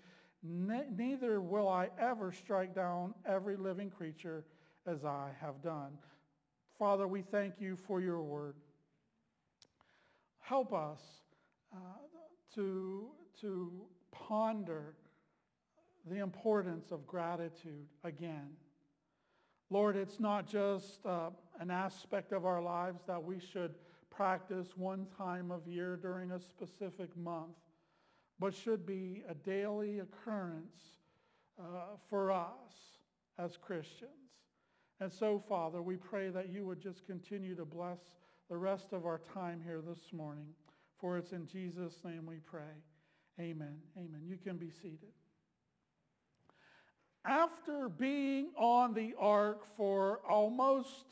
neither 0.48 1.42
will 1.42 1.68
I 1.68 1.90
ever 2.00 2.32
strike 2.32 2.76
down 2.76 3.14
every 3.26 3.56
living 3.56 3.90
creature 3.90 4.46
as 4.86 5.04
I 5.04 5.30
have 5.42 5.62
done. 5.62 5.98
Father, 6.78 7.08
we 7.08 7.22
thank 7.22 7.56
you 7.60 7.76
for 7.76 8.02
your 8.02 8.22
word. 8.22 8.56
Help 10.40 10.74
us 10.74 11.02
uh, 11.74 11.78
to, 12.54 13.08
to 13.42 13.72
ponder 14.12 14.96
the 16.08 16.20
importance 16.20 16.92
of 16.92 17.08
gratitude 17.08 17.88
again. 18.04 18.50
Lord, 19.72 19.96
it's 19.96 20.20
not 20.20 20.48
just 20.48 21.04
uh, 21.06 21.32
an 21.60 21.72
aspect 21.72 22.32
of 22.32 22.46
our 22.46 22.62
lives 22.62 23.02
that 23.08 23.24
we 23.24 23.40
should 23.40 23.74
practice 24.12 24.68
one 24.78 25.08
time 25.18 25.50
of 25.50 25.68
year 25.68 25.98
during 26.00 26.32
a 26.32 26.40
specific 26.40 27.16
month 27.18 27.56
but 28.40 28.54
should 28.54 28.86
be 28.86 29.24
a 29.30 29.34
daily 29.34 30.00
occurrence 30.00 30.78
uh, 31.60 31.98
for 32.10 32.32
us 32.32 33.00
as 33.38 33.58
Christians. 33.58 34.12
And 35.00 35.12
so, 35.12 35.44
Father, 35.48 35.82
we 35.82 35.96
pray 35.96 36.30
that 36.30 36.50
you 36.50 36.66
would 36.66 36.80
just 36.80 37.06
continue 37.06 37.56
to 37.56 37.66
bless 37.66 38.00
the 38.50 38.58
rest 38.58 38.94
of 38.94 39.06
our 39.06 39.20
time 39.34 39.62
here 39.64 39.82
this 39.82 40.14
morning. 40.14 40.48
For 41.00 41.18
it's 41.18 41.32
in 41.34 41.48
Jesus' 41.48 42.00
name 42.04 42.26
we 42.26 42.38
pray. 42.38 42.62
Amen. 43.40 43.78
Amen. 43.98 44.22
You 44.26 44.38
can 44.38 44.58
be 44.58 44.70
seated. 44.70 45.12
After 47.26 47.90
being 47.90 48.52
on 48.58 48.94
the 48.94 49.14
ark 49.20 49.64
for 49.76 50.22
almost 50.30 51.06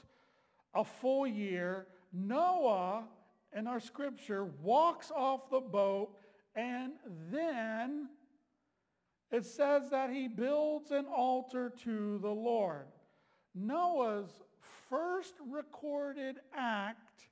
a 0.73 0.83
full 0.83 1.27
year, 1.27 1.87
Noah, 2.13 3.03
in 3.55 3.67
our 3.67 3.79
scripture, 3.79 4.45
walks 4.61 5.11
off 5.11 5.49
the 5.49 5.59
boat 5.59 6.11
and 6.55 6.93
then 7.31 8.09
it 9.31 9.45
says 9.45 9.89
that 9.89 10.11
he 10.11 10.27
builds 10.27 10.91
an 10.91 11.05
altar 11.05 11.73
to 11.83 12.19
the 12.19 12.29
Lord. 12.29 12.85
Noah's 13.55 14.29
first 14.89 15.33
recorded 15.49 16.37
act 16.55 17.27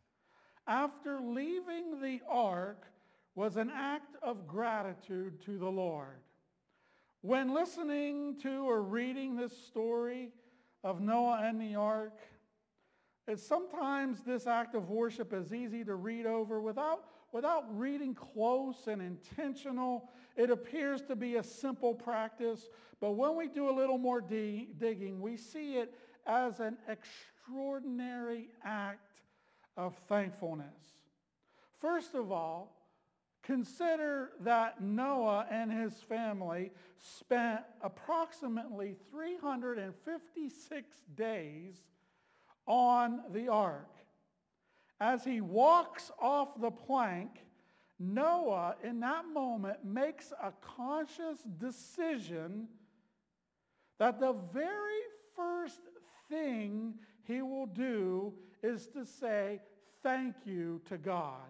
after 0.68 1.20
leaving 1.20 2.02
the 2.02 2.22
ark 2.28 2.88
was 3.36 3.56
an 3.58 3.72
act 3.74 4.16
of 4.22 4.48
gratitude 4.48 5.42
to 5.46 5.58
the 5.58 5.70
Lord. 5.70 6.22
When 7.22 7.54
listening 7.54 8.38
to 8.42 8.68
or 8.68 8.82
reading 8.82 9.36
this 9.36 9.56
story 9.56 10.32
of 10.84 11.02
Noah 11.02 11.42
and 11.44 11.62
the 11.62 11.76
ark, 11.76 12.18
it's 13.28 13.46
sometimes 13.46 14.22
this 14.24 14.48
act 14.48 14.74
of 14.74 14.90
worship 14.90 15.32
is 15.34 15.54
easy 15.54 15.84
to 15.84 15.96
read 15.96 16.26
over 16.26 16.60
without 16.60 17.04
without 17.32 17.66
reading 17.78 18.14
close 18.14 18.88
and 18.88 19.02
intentional, 19.02 20.10
it 20.36 20.50
appears 20.50 21.02
to 21.04 21.16
be 21.16 21.36
a 21.36 21.44
simple 21.44 21.94
practice. 21.94 22.70
But 23.00 23.12
when 23.12 23.36
we 23.36 23.48
do 23.48 23.70
a 23.70 23.76
little 23.76 23.98
more 23.98 24.22
digging, 24.22 25.22
we 25.22 25.38
see 25.38 25.78
it 25.78 25.94
as 26.26 26.60
an 26.60 26.78
extraordinary 26.88 28.50
act 28.64 29.22
of 29.78 29.96
thankfulness. 30.08 30.76
First 31.80 32.16
of 32.16 32.32
all, 32.32 32.82
Consider 33.44 34.32
that 34.42 34.82
Noah 34.82 35.48
and 35.50 35.72
his 35.72 35.94
family 35.96 36.72
spent 36.98 37.62
approximately 37.82 38.96
356 39.10 40.98
days 41.16 41.76
on 42.68 43.22
the 43.34 43.48
ark. 43.48 43.90
As 45.02 45.24
he 45.24 45.42
walks 45.42 46.12
off 46.22 46.62
the 46.62 46.70
plank, 46.70 47.44
Noah 47.98 48.76
in 48.84 49.00
that 49.00 49.26
moment 49.26 49.84
makes 49.84 50.32
a 50.32 50.54
conscious 50.62 51.40
decision 51.58 52.68
that 53.98 54.20
the 54.20 54.34
very 54.54 55.02
first 55.36 55.82
thing 56.30 56.94
he 57.24 57.42
will 57.42 57.66
do 57.66 58.32
is 58.62 58.86
to 58.90 59.04
say 59.04 59.60
thank 60.04 60.36
you 60.46 60.80
to 60.86 61.00
God. 61.00 61.50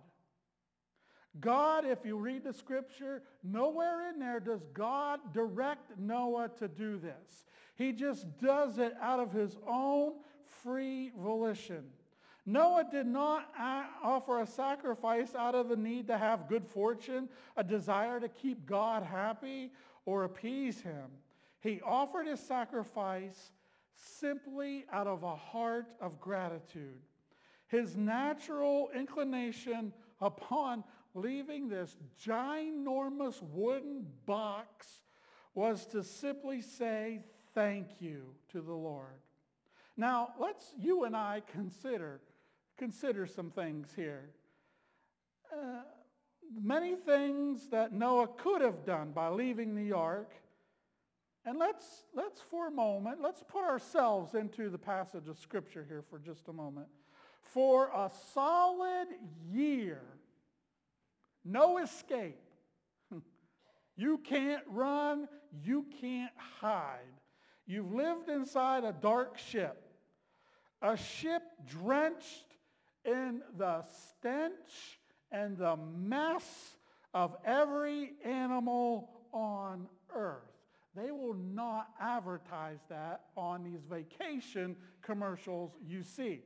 God, 1.41 1.83
if 1.85 2.05
you 2.05 2.15
read 2.17 2.45
the 2.45 2.53
scripture, 2.53 3.21
nowhere 3.43 4.09
in 4.09 4.17
there 4.17 4.39
does 4.39 4.63
God 4.73 5.19
direct 5.33 5.97
Noah 5.99 6.49
to 6.57 6.69
do 6.69 6.97
this. 6.97 7.45
He 7.75 7.91
just 7.91 8.25
does 8.39 8.77
it 8.77 8.93
out 9.01 9.19
of 9.19 9.33
his 9.33 9.57
own 9.67 10.13
free 10.63 11.11
volition. 11.17 11.83
Noah 12.45 12.85
did 12.89 13.05
not 13.05 13.49
uh, 13.59 13.83
offer 14.03 14.39
a 14.39 14.47
sacrifice 14.47 15.35
out 15.35 15.53
of 15.53 15.69
the 15.69 15.75
need 15.75 16.07
to 16.07 16.17
have 16.17 16.49
good 16.49 16.65
fortune, 16.65 17.29
a 17.55 17.63
desire 17.63 18.19
to 18.19 18.27
keep 18.27 18.65
God 18.65 19.03
happy 19.03 19.71
or 20.05 20.23
appease 20.23 20.81
him. 20.81 21.05
He 21.59 21.81
offered 21.81 22.25
his 22.25 22.39
sacrifice 22.39 23.51
simply 23.93 24.85
out 24.91 25.05
of 25.05 25.21
a 25.23 25.35
heart 25.35 25.87
of 26.01 26.19
gratitude. 26.19 26.99
His 27.67 27.95
natural 27.95 28.89
inclination 28.95 29.93
upon 30.19 30.83
leaving 31.13 31.69
this 31.69 31.95
ginormous 32.25 33.41
wooden 33.53 34.07
box 34.25 35.01
was 35.53 35.85
to 35.87 36.03
simply 36.03 36.61
say 36.61 37.21
thank 37.53 37.87
you 37.99 38.23
to 38.51 38.61
the 38.61 38.73
Lord. 38.73 39.19
Now, 39.97 40.29
let's, 40.39 40.73
you 40.79 41.03
and 41.03 41.15
I 41.15 41.43
consider, 41.51 42.21
consider 42.81 43.27
some 43.27 43.51
things 43.51 43.89
here. 43.95 44.31
Uh, 45.53 45.83
many 46.59 46.95
things 46.95 47.67
that 47.69 47.93
Noah 47.93 48.27
could 48.39 48.59
have 48.61 48.83
done 48.83 49.11
by 49.11 49.29
leaving 49.29 49.75
the 49.75 49.91
ark. 49.91 50.31
And 51.45 51.59
let's, 51.59 51.85
let's 52.15 52.41
for 52.41 52.69
a 52.69 52.71
moment, 52.71 53.19
let's 53.21 53.43
put 53.47 53.63
ourselves 53.63 54.33
into 54.33 54.71
the 54.71 54.79
passage 54.79 55.27
of 55.27 55.37
Scripture 55.37 55.85
here 55.87 56.03
for 56.09 56.17
just 56.17 56.47
a 56.47 56.53
moment. 56.53 56.87
For 57.43 57.89
a 57.89 58.09
solid 58.33 59.09
year, 59.51 60.01
no 61.45 61.77
escape. 61.77 62.41
You 63.95 64.17
can't 64.17 64.63
run. 64.67 65.27
You 65.63 65.85
can't 65.99 66.31
hide. 66.59 67.19
You've 67.67 67.93
lived 67.93 68.29
inside 68.29 68.83
a 68.83 68.93
dark 68.93 69.37
ship, 69.37 69.83
a 70.81 70.97
ship 70.97 71.43
drenched 71.67 72.50
in 73.05 73.41
the 73.57 73.83
stench 73.83 74.99
and 75.31 75.57
the 75.57 75.77
mess 75.77 76.75
of 77.13 77.35
every 77.45 78.13
animal 78.23 79.09
on 79.31 79.87
earth. 80.13 80.43
They 80.95 81.11
will 81.11 81.35
not 81.35 81.89
advertise 81.99 82.79
that 82.89 83.21
on 83.37 83.63
these 83.63 83.85
vacation 83.89 84.75
commercials 85.01 85.71
you 85.85 86.03
see. 86.03 86.41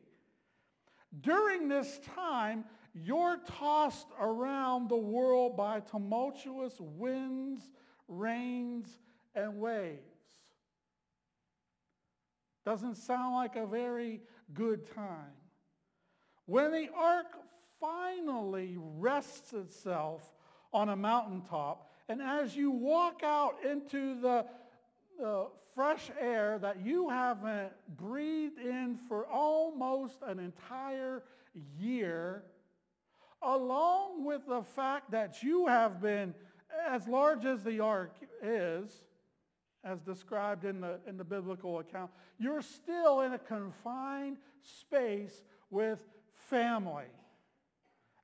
During 1.22 1.68
this 1.68 2.00
time, 2.16 2.66
you're 2.94 3.40
tossed 3.48 4.08
around 4.20 4.90
the 4.90 4.98
world 4.98 5.58
by 5.58 5.80
tumultuous 5.80 6.76
winds, 6.80 7.70
rains, 8.08 9.00
and 9.34 9.60
waves. 9.60 10.00
Doesn't 12.65 12.96
sound 12.96 13.36
like 13.36 13.56
a 13.56 13.65
very 13.65 14.22
good 14.54 14.91
time. 14.94 15.35
When 16.45 16.71
the 16.71 16.89
ark 16.95 17.38
finally 17.79 18.77
rests 18.77 19.53
itself 19.53 20.21
on 20.71 20.89
a 20.89 20.95
mountaintop, 20.95 21.89
and 22.08 22.21
as 22.21 22.55
you 22.55 22.71
walk 22.71 23.21
out 23.23 23.55
into 23.63 24.19
the, 24.19 24.45
the 25.19 25.47
fresh 25.73 26.12
air 26.19 26.60
that 26.60 26.81
you 26.81 27.10
haven't 27.10 27.71
breathed 27.97 28.60
in 28.60 28.97
for 29.08 29.25
almost 29.27 30.19
an 30.25 30.39
entire 30.39 31.23
year, 31.79 32.43
along 33.41 34.23
with 34.23 34.45
the 34.47 34.62
fact 34.62 35.12
that 35.12 35.41
you 35.41 35.67
have 35.67 36.01
been, 36.01 36.34
as 36.88 37.08
large 37.08 37.45
as 37.45 37.63
the 37.63 37.79
ark 37.79 38.15
is, 38.41 39.03
as 39.84 40.01
described 40.01 40.65
in 40.65 40.81
the, 40.81 40.99
in 41.08 41.17
the 41.17 41.23
biblical 41.23 41.79
account, 41.79 42.12
you're 42.39 42.62
still 42.62 43.21
in 43.21 43.34
a 43.34 43.39
confined 43.39 44.38
space 44.62 45.43
with 45.69 45.99
family. 46.49 47.05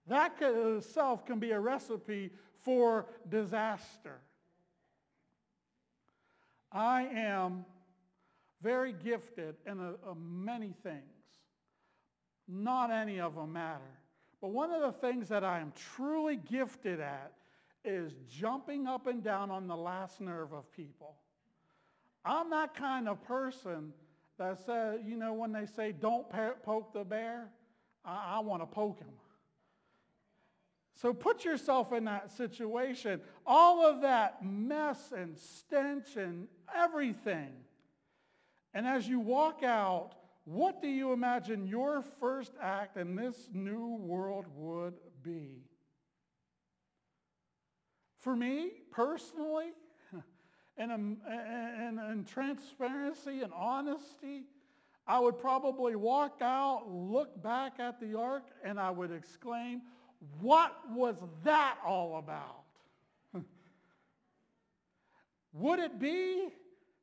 That 0.07 0.33
itself 0.41 1.25
can 1.25 1.39
be 1.39 1.51
a 1.51 1.59
recipe 1.59 2.31
for 2.61 3.07
disaster. 3.29 4.19
I 6.71 7.03
am 7.03 7.65
very 8.61 8.93
gifted 8.93 9.55
in 9.65 9.79
a, 9.79 10.09
a 10.09 10.15
many 10.15 10.73
things. 10.83 11.01
Not 12.47 12.91
any 12.91 13.19
of 13.19 13.35
them 13.35 13.53
matter. 13.53 13.81
But 14.41 14.49
one 14.49 14.71
of 14.71 14.81
the 14.81 14.91
things 14.91 15.29
that 15.29 15.43
I 15.43 15.59
am 15.59 15.71
truly 15.95 16.37
gifted 16.37 16.99
at 16.99 17.33
is 17.83 18.13
jumping 18.29 18.87
up 18.87 19.07
and 19.07 19.23
down 19.23 19.51
on 19.51 19.67
the 19.67 19.75
last 19.75 20.21
nerve 20.21 20.53
of 20.53 20.71
people. 20.75 21.15
I'm 22.23 22.49
that 22.51 22.75
kind 22.75 23.07
of 23.07 23.23
person 23.23 23.93
that 24.37 24.63
says, 24.65 24.99
you 25.05 25.15
know, 25.15 25.33
when 25.33 25.51
they 25.51 25.65
say 25.65 25.91
don't 25.91 26.25
poke 26.63 26.93
the 26.93 27.03
bear, 27.03 27.49
I, 28.05 28.35
I 28.35 28.39
want 28.39 28.61
to 28.61 28.65
poke 28.65 28.99
him. 28.99 29.13
So 31.01 31.13
put 31.13 31.43
yourself 31.43 31.93
in 31.93 32.05
that 32.05 32.31
situation. 32.31 33.21
All 33.45 33.83
of 33.85 34.01
that 34.01 34.45
mess 34.45 35.11
and 35.15 35.35
stench 35.35 36.15
and 36.15 36.47
everything. 36.75 37.49
And 38.73 38.85
as 38.85 39.07
you 39.07 39.19
walk 39.19 39.63
out, 39.63 40.11
what 40.45 40.81
do 40.81 40.87
you 40.87 41.11
imagine 41.11 41.65
your 41.65 42.03
first 42.19 42.53
act 42.61 42.97
in 42.97 43.15
this 43.15 43.49
new 43.53 43.95
world 43.95 44.45
would 44.55 44.93
be? 45.23 45.63
For 48.19 48.35
me, 48.35 48.71
personally, 48.91 49.71
and 50.77 50.91
in, 50.91 51.17
in 52.11 52.25
transparency 52.25 53.41
and 53.41 53.51
honesty, 53.53 54.43
I 55.11 55.19
would 55.19 55.39
probably 55.39 55.97
walk 55.97 56.37
out, 56.41 56.83
look 56.89 57.43
back 57.43 57.81
at 57.81 57.99
the 57.99 58.17
ark, 58.17 58.43
and 58.63 58.79
I 58.79 58.91
would 58.91 59.11
exclaim, 59.11 59.81
what 60.39 60.73
was 60.89 61.17
that 61.43 61.75
all 61.85 62.17
about? 62.17 62.63
would 65.53 65.79
it 65.79 65.99
be 65.99 66.47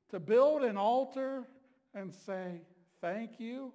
to 0.08 0.18
build 0.18 0.62
an 0.62 0.78
altar 0.78 1.46
and 1.94 2.10
say, 2.14 2.62
thank 3.02 3.38
you? 3.38 3.74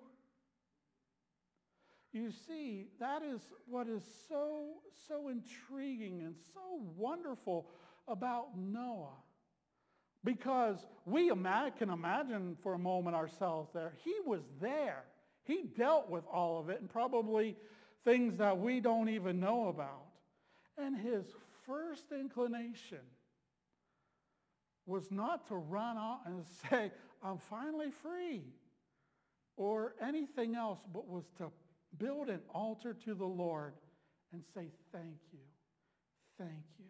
You 2.11 2.31
see, 2.31 2.87
that 2.99 3.21
is 3.21 3.39
what 3.67 3.87
is 3.87 4.03
so, 4.27 4.77
so 5.07 5.29
intriguing 5.29 6.23
and 6.23 6.33
so 6.55 6.81
wonderful 6.97 7.69
about 8.07 8.57
Noah. 8.57 9.13
Because 10.23 10.77
we 11.05 11.29
can 11.29 11.89
imagine 11.89 12.57
for 12.63 12.73
a 12.73 12.79
moment 12.79 13.15
ourselves 13.15 13.69
there. 13.73 13.93
He 14.03 14.15
was 14.25 14.41
there. 14.61 15.03
He 15.43 15.63
dealt 15.77 16.09
with 16.09 16.23
all 16.31 16.59
of 16.59 16.69
it 16.69 16.79
and 16.79 16.89
probably 16.89 17.57
things 18.05 18.37
that 18.37 18.57
we 18.57 18.79
don't 18.79 19.09
even 19.09 19.39
know 19.39 19.67
about. 19.67 20.05
And 20.77 20.97
his 20.97 21.25
first 21.65 22.05
inclination 22.11 22.99
was 24.85 25.11
not 25.11 25.47
to 25.47 25.55
run 25.55 25.97
out 25.97 26.21
and 26.25 26.45
say, 26.69 26.91
I'm 27.21 27.37
finally 27.37 27.91
free 28.01 28.43
or 29.55 29.95
anything 30.01 30.55
else, 30.55 30.79
but 30.93 31.07
was 31.07 31.25
to 31.37 31.51
build 31.97 32.29
an 32.29 32.41
altar 32.53 32.93
to 33.05 33.13
the 33.13 33.25
Lord 33.25 33.73
and 34.31 34.43
say, 34.53 34.67
thank 34.91 35.19
you, 35.31 35.39
thank 36.37 36.65
you. 36.79 36.82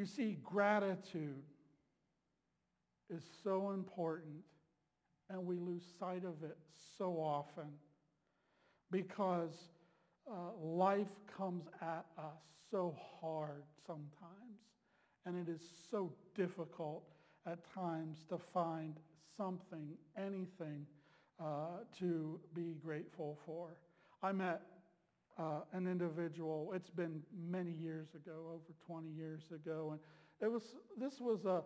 You 0.00 0.06
see, 0.06 0.38
gratitude 0.42 1.42
is 3.10 3.22
so 3.44 3.72
important, 3.72 4.42
and 5.28 5.44
we 5.44 5.58
lose 5.58 5.82
sight 5.98 6.24
of 6.24 6.42
it 6.42 6.56
so 6.96 7.18
often 7.18 7.68
because 8.90 9.52
uh, 10.26 10.56
life 10.58 11.12
comes 11.36 11.64
at 11.82 12.06
us 12.16 12.40
so 12.70 12.96
hard 13.20 13.62
sometimes, 13.86 14.62
and 15.26 15.36
it 15.36 15.52
is 15.52 15.60
so 15.90 16.10
difficult 16.34 17.04
at 17.46 17.58
times 17.74 18.24
to 18.30 18.38
find 18.54 18.94
something, 19.36 19.98
anything 20.16 20.86
uh, 21.38 21.84
to 21.98 22.40
be 22.54 22.72
grateful 22.82 23.38
for. 23.44 23.76
I 24.22 24.32
met 24.32 24.62
uh, 25.40 25.60
an 25.72 25.86
individual. 25.86 26.72
It's 26.74 26.90
been 26.90 27.22
many 27.48 27.70
years 27.70 28.08
ago, 28.14 28.52
over 28.52 28.74
20 28.86 29.08
years 29.08 29.42
ago, 29.54 29.90
and 29.92 30.00
it 30.40 30.52
was 30.52 30.76
this 30.98 31.20
was 31.20 31.44
a 31.46 31.62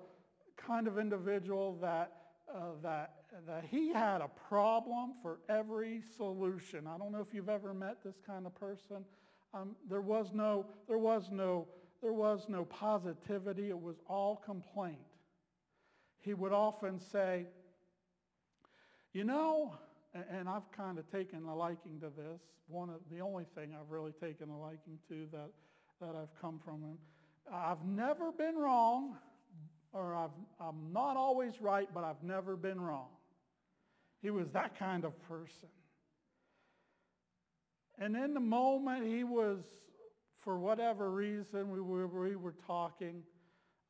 kind 0.57 0.87
of 0.87 0.99
individual 0.99 1.77
that 1.81 2.13
uh, 2.55 2.61
that 2.83 3.15
that 3.47 3.65
he 3.69 3.93
had 3.93 4.21
a 4.21 4.31
problem 4.49 5.15
for 5.23 5.41
every 5.49 6.03
solution. 6.17 6.87
I 6.87 6.97
don't 6.99 7.11
know 7.11 7.21
if 7.21 7.35
you've 7.35 7.49
ever 7.49 7.75
met 7.75 7.97
this 8.05 8.17
kind 8.25 8.47
of 8.47 8.55
person. 8.55 9.05
Um, 9.53 9.75
there 9.89 10.01
was 10.01 10.29
no 10.33 10.67
there 10.87 10.99
was 10.99 11.31
no 11.33 11.67
there 12.01 12.13
was 12.13 12.47
no 12.49 12.65
positivity. 12.67 13.71
It 13.71 13.81
was 13.81 13.97
all 14.07 14.37
complaint. 14.37 14.99
He 16.21 16.33
would 16.33 16.53
often 16.53 17.01
say, 17.01 17.47
"You 19.13 19.25
know." 19.25 19.75
And 20.15 20.49
I've 20.49 20.71
kind 20.71 20.99
of 20.99 21.11
taken 21.11 21.45
a 21.45 21.55
liking 21.55 21.99
to 22.01 22.07
this. 22.07 22.41
One 22.69 22.89
of 22.89 23.01
the 23.11 23.21
only 23.21 23.45
thing 23.55 23.75
I've 23.75 23.91
really 23.91 24.13
taken 24.13 24.49
a 24.49 24.59
liking 24.59 24.99
to 25.09 25.27
that, 25.33 25.51
that 26.01 26.15
I've 26.15 26.41
come 26.41 26.61
from 26.65 26.83
him. 26.83 26.99
I've 27.53 27.85
never 27.85 28.31
been 28.33 28.57
wrong, 28.57 29.17
or 29.93 30.15
I've, 30.15 30.31
I'm 30.61 30.93
not 30.93 31.17
always 31.17 31.61
right, 31.61 31.89
but 31.93 32.05
I've 32.05 32.23
never 32.23 32.57
been 32.57 32.81
wrong. 32.81 33.09
He 34.23 34.31
was 34.31 34.49
that 34.53 34.79
kind 34.79 35.05
of 35.05 35.21
person. 35.29 35.69
And 37.99 38.17
in 38.17 38.35
the 38.35 38.41
moment 38.41 39.07
he 39.07 39.25
was, 39.25 39.59
for 40.43 40.59
whatever 40.59 41.11
reason, 41.11 41.71
we 41.71 41.81
were, 41.81 42.07
we 42.07 42.37
were 42.37 42.55
talking, 42.67 43.23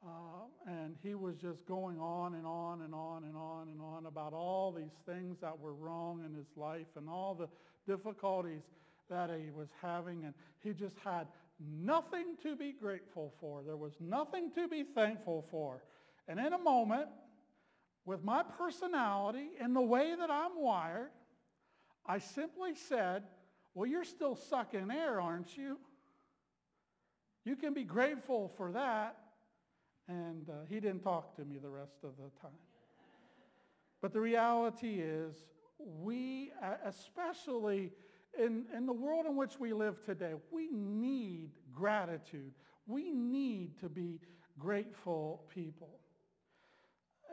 uh, 0.04 0.70
and 0.70 0.96
he 1.02 1.14
was 1.14 1.36
just 1.36 1.64
going 1.66 1.98
on 1.98 2.34
and 2.34 2.46
on 2.46 2.82
and 2.82 2.94
on 2.94 3.24
and 3.24 3.36
on 3.36 3.68
and 3.68 3.80
on 3.80 4.06
about 4.06 4.32
all 4.32 4.72
these 4.72 4.96
things 5.06 5.38
that 5.40 5.58
were 5.58 5.74
wrong 5.74 6.22
in 6.24 6.34
his 6.34 6.48
life 6.56 6.86
and 6.96 7.08
all 7.08 7.34
the 7.34 7.48
difficulties 7.90 8.62
that 9.08 9.30
he 9.30 9.50
was 9.50 9.68
having. 9.80 10.24
And 10.24 10.34
he 10.60 10.72
just 10.72 10.96
had 11.04 11.26
nothing 11.58 12.36
to 12.42 12.56
be 12.56 12.72
grateful 12.72 13.32
for. 13.40 13.62
There 13.62 13.76
was 13.76 13.94
nothing 14.00 14.50
to 14.52 14.68
be 14.68 14.82
thankful 14.82 15.46
for. 15.50 15.82
And 16.28 16.38
in 16.38 16.52
a 16.52 16.58
moment, 16.58 17.08
with 18.04 18.22
my 18.22 18.42
personality 18.42 19.50
and 19.60 19.74
the 19.74 19.80
way 19.80 20.14
that 20.18 20.30
I'm 20.30 20.60
wired, 20.60 21.10
I 22.06 22.18
simply 22.18 22.74
said, 22.74 23.22
well, 23.74 23.86
you're 23.86 24.04
still 24.04 24.36
sucking 24.36 24.90
air, 24.90 25.20
aren't 25.20 25.56
you? 25.56 25.78
You 27.44 27.56
can 27.56 27.74
be 27.74 27.84
grateful 27.84 28.52
for 28.56 28.72
that. 28.72 29.16
And 30.08 30.48
uh, 30.48 30.52
he 30.68 30.80
didn't 30.80 31.00
talk 31.00 31.34
to 31.36 31.44
me 31.44 31.58
the 31.58 31.70
rest 31.70 31.96
of 32.02 32.10
the 32.16 32.30
time. 32.40 32.58
But 34.02 34.12
the 34.12 34.20
reality 34.20 35.00
is, 35.00 35.44
we, 35.78 36.52
especially 36.84 37.90
in, 38.38 38.66
in 38.76 38.86
the 38.86 38.92
world 38.92 39.26
in 39.26 39.36
which 39.36 39.58
we 39.58 39.72
live 39.72 40.04
today, 40.04 40.32
we 40.50 40.68
need 40.70 41.52
gratitude. 41.72 42.52
We 42.86 43.10
need 43.12 43.78
to 43.80 43.88
be 43.88 44.20
grateful 44.58 45.44
people. 45.54 46.00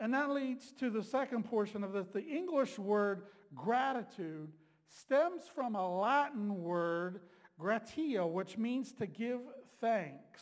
And 0.00 0.14
that 0.14 0.30
leads 0.30 0.72
to 0.80 0.90
the 0.90 1.02
second 1.02 1.44
portion 1.44 1.84
of 1.84 1.92
this. 1.92 2.08
The 2.08 2.24
English 2.24 2.78
word 2.78 3.24
gratitude 3.54 4.48
stems 4.88 5.42
from 5.54 5.74
a 5.74 6.00
Latin 6.00 6.62
word, 6.62 7.20
gratia, 7.58 8.26
which 8.26 8.56
means 8.56 8.92
to 8.94 9.06
give 9.06 9.40
thanks. 9.80 10.40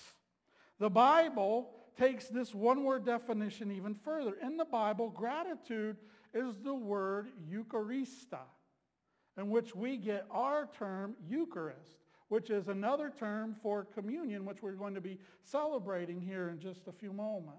The 0.78 0.90
Bible 0.90 1.70
takes 1.96 2.28
this 2.28 2.54
one-word 2.54 3.04
definition 3.04 3.70
even 3.70 3.94
further. 3.94 4.34
In 4.42 4.56
the 4.56 4.64
Bible, 4.64 5.10
gratitude 5.10 5.96
is 6.34 6.58
the 6.62 6.74
word 6.74 7.28
Eucharista, 7.50 8.40
in 9.36 9.50
which 9.50 9.74
we 9.74 9.96
get 9.96 10.26
our 10.30 10.68
term 10.78 11.14
Eucharist, 11.28 11.98
which 12.28 12.50
is 12.50 12.68
another 12.68 13.12
term 13.18 13.56
for 13.62 13.84
communion, 13.84 14.44
which 14.44 14.62
we're 14.62 14.72
going 14.72 14.94
to 14.94 15.00
be 15.00 15.18
celebrating 15.42 16.20
here 16.20 16.48
in 16.48 16.58
just 16.58 16.86
a 16.86 16.92
few 16.92 17.12
moments. 17.12 17.56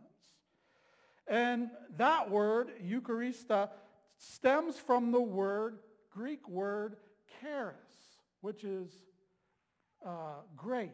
And 1.28 1.70
that 1.98 2.30
word, 2.30 2.72
Eucharista, 2.84 3.70
stems 4.18 4.78
from 4.78 5.12
the 5.12 5.22
word, 5.22 5.80
Greek 6.12 6.48
word, 6.48 6.98
charis, 7.42 7.76
which 8.42 8.64
is 8.64 8.90
uh, 10.06 10.42
grace. 10.56 10.92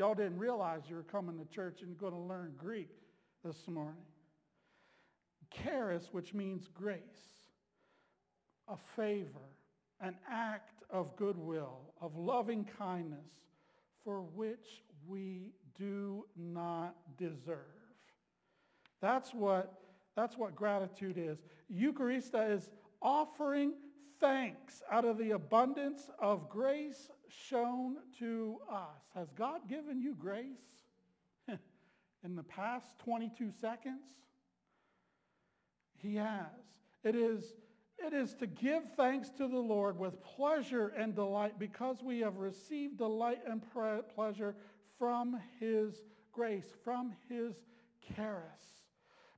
Y'all 0.00 0.14
didn't 0.14 0.38
realize 0.38 0.80
you 0.88 0.96
were 0.96 1.02
coming 1.02 1.36
to 1.36 1.44
church 1.54 1.82
and 1.82 1.98
going 1.98 2.14
to 2.14 2.18
learn 2.18 2.54
Greek 2.56 2.88
this 3.44 3.68
morning. 3.68 4.00
Charis, 5.50 6.08
which 6.10 6.32
means 6.32 6.68
grace, 6.72 7.50
a 8.66 8.76
favor, 8.96 9.50
an 10.00 10.16
act 10.26 10.84
of 10.88 11.14
goodwill, 11.16 11.80
of 12.00 12.16
loving 12.16 12.66
kindness, 12.78 13.28
for 14.02 14.22
which 14.22 14.84
we 15.06 15.50
do 15.78 16.24
not 16.34 16.96
deserve. 17.18 17.58
That's 19.02 19.34
what, 19.34 19.82
that's 20.16 20.38
what 20.38 20.56
gratitude 20.56 21.18
is. 21.18 21.42
Eucharista 21.70 22.50
is 22.50 22.70
offering 23.02 23.74
thanks 24.18 24.80
out 24.90 25.04
of 25.04 25.18
the 25.18 25.32
abundance 25.32 26.08
of 26.18 26.48
grace 26.48 27.10
shown 27.48 27.96
to 28.18 28.58
us. 28.70 29.02
Has 29.14 29.30
God 29.32 29.68
given 29.68 30.00
you 30.00 30.14
grace 30.14 30.44
in 32.24 32.36
the 32.36 32.42
past 32.42 32.98
22 33.04 33.50
seconds? 33.60 34.06
He 35.96 36.16
has. 36.16 36.46
It 37.04 37.14
is, 37.14 37.54
it 37.98 38.12
is 38.12 38.34
to 38.34 38.46
give 38.46 38.82
thanks 38.96 39.30
to 39.30 39.48
the 39.48 39.58
Lord 39.58 39.98
with 39.98 40.22
pleasure 40.22 40.88
and 40.88 41.14
delight 41.14 41.58
because 41.58 42.02
we 42.02 42.20
have 42.20 42.36
received 42.36 42.98
delight 42.98 43.40
and 43.46 43.62
pleasure 44.14 44.54
from 44.98 45.40
his 45.58 46.02
grace, 46.32 46.74
from 46.84 47.12
his 47.28 47.54
charis. 48.14 48.80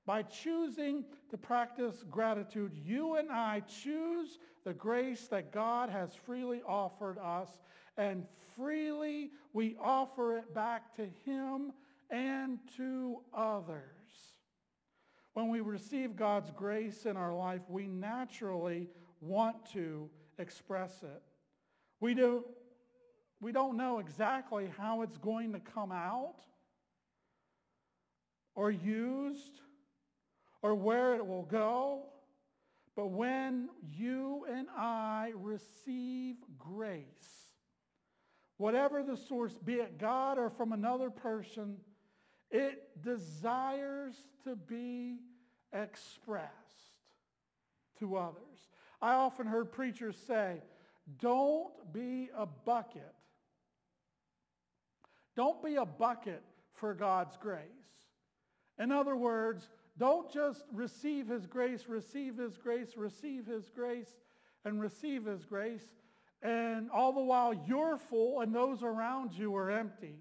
By 0.04 0.22
choosing 0.22 1.04
to 1.30 1.38
practice 1.38 2.04
gratitude, 2.10 2.72
you 2.74 3.14
and 3.14 3.30
I 3.30 3.60
choose 3.60 4.38
the 4.64 4.72
grace 4.72 5.28
that 5.28 5.52
God 5.52 5.90
has 5.90 6.14
freely 6.14 6.60
offered 6.66 7.18
us, 7.18 7.60
and 7.96 8.24
freely 8.56 9.30
we 9.52 9.76
offer 9.80 10.38
it 10.38 10.54
back 10.54 10.94
to 10.96 11.06
him 11.24 11.72
and 12.10 12.58
to 12.76 13.18
others. 13.34 13.80
When 15.34 15.48
we 15.48 15.60
receive 15.60 16.14
God's 16.14 16.50
grace 16.50 17.06
in 17.06 17.16
our 17.16 17.34
life, 17.34 17.62
we 17.68 17.86
naturally 17.86 18.88
want 19.20 19.56
to 19.72 20.10
express 20.38 21.02
it. 21.02 21.22
We, 22.00 22.14
do, 22.14 22.44
we 23.40 23.52
don't 23.52 23.76
know 23.76 23.98
exactly 23.98 24.70
how 24.76 25.02
it's 25.02 25.16
going 25.16 25.52
to 25.52 25.60
come 25.60 25.90
out 25.90 26.36
or 28.54 28.70
used 28.70 29.60
or 30.60 30.74
where 30.74 31.14
it 31.14 31.26
will 31.26 31.44
go. 31.44 32.04
But 32.94 33.06
when 33.06 33.70
you 33.90 34.44
and 34.50 34.68
I 34.76 35.32
receive 35.34 36.36
grace, 36.58 37.41
whatever 38.62 39.02
the 39.02 39.16
source, 39.16 39.52
be 39.64 39.74
it 39.74 39.98
God 39.98 40.38
or 40.38 40.48
from 40.48 40.72
another 40.72 41.10
person, 41.10 41.78
it 42.48 43.02
desires 43.02 44.14
to 44.44 44.54
be 44.54 45.16
expressed 45.72 46.46
to 47.98 48.16
others. 48.16 48.68
I 49.00 49.14
often 49.14 49.48
heard 49.48 49.72
preachers 49.72 50.16
say, 50.28 50.62
don't 51.18 51.72
be 51.92 52.30
a 52.36 52.46
bucket. 52.46 53.12
Don't 55.34 55.60
be 55.60 55.74
a 55.74 55.84
bucket 55.84 56.44
for 56.72 56.94
God's 56.94 57.36
grace. 57.38 57.66
In 58.78 58.92
other 58.92 59.16
words, 59.16 59.68
don't 59.98 60.32
just 60.32 60.62
receive 60.72 61.26
his 61.26 61.48
grace, 61.48 61.86
receive 61.88 62.36
his 62.36 62.56
grace, 62.58 62.96
receive 62.96 63.44
his 63.44 63.70
grace, 63.74 64.14
and 64.64 64.80
receive 64.80 65.24
his 65.24 65.44
grace, 65.44 65.82
and 66.42 66.90
all 66.90 67.12
the 67.12 67.22
while 67.22 67.54
you're 67.54 67.96
full 67.96 68.40
and 68.40 68.54
those 68.54 68.82
around 68.82 69.32
you 69.32 69.54
are 69.54 69.70
empty. 69.70 70.16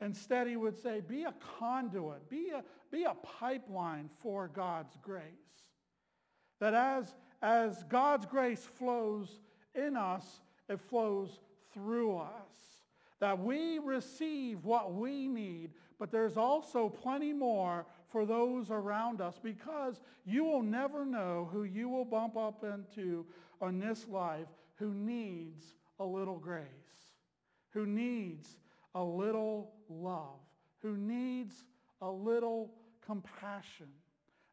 Instead, 0.00 0.46
he 0.46 0.56
would 0.56 0.80
say, 0.80 1.00
be 1.00 1.24
a 1.24 1.34
conduit, 1.58 2.28
be 2.30 2.50
a, 2.54 2.62
be 2.90 3.04
a 3.04 3.14
pipeline 3.14 4.08
for 4.22 4.48
God's 4.48 4.96
grace. 5.02 5.24
That 6.60 6.74
as, 6.74 7.14
as 7.42 7.82
God's 7.84 8.26
grace 8.26 8.64
flows 8.64 9.40
in 9.74 9.96
us, 9.96 10.24
it 10.68 10.80
flows 10.80 11.40
through 11.74 12.18
us. 12.18 12.28
That 13.18 13.38
we 13.38 13.78
receive 13.78 14.64
what 14.64 14.94
we 14.94 15.28
need, 15.28 15.72
but 15.98 16.10
there's 16.10 16.38
also 16.38 16.88
plenty 16.88 17.34
more 17.34 17.84
for 18.08 18.24
those 18.24 18.70
around 18.70 19.20
us 19.20 19.38
because 19.42 20.00
you 20.24 20.44
will 20.44 20.62
never 20.62 21.04
know 21.04 21.48
who 21.52 21.64
you 21.64 21.88
will 21.88 22.06
bump 22.06 22.36
up 22.36 22.64
into 22.64 23.26
on 23.60 23.78
this 23.78 24.08
life 24.08 24.48
who 24.80 24.94
needs 24.94 25.74
a 26.00 26.04
little 26.04 26.38
grace, 26.38 26.64
who 27.68 27.86
needs 27.86 28.56
a 28.94 29.04
little 29.04 29.74
love, 29.90 30.40
who 30.82 30.96
needs 30.96 31.64
a 32.00 32.10
little 32.10 32.72
compassion. 33.04 33.88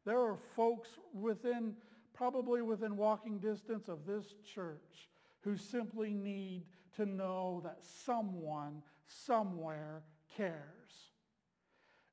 There 0.05 0.19
are 0.19 0.37
folks 0.55 0.89
within, 1.13 1.73
probably 2.13 2.61
within 2.61 2.97
walking 2.97 3.39
distance 3.39 3.87
of 3.87 4.05
this 4.05 4.35
church 4.53 5.09
who 5.39 5.55
simply 5.55 6.13
need 6.13 6.65
to 6.97 7.05
know 7.05 7.61
that 7.63 7.77
someone 7.81 8.83
somewhere 9.07 10.03
cares. 10.35 10.51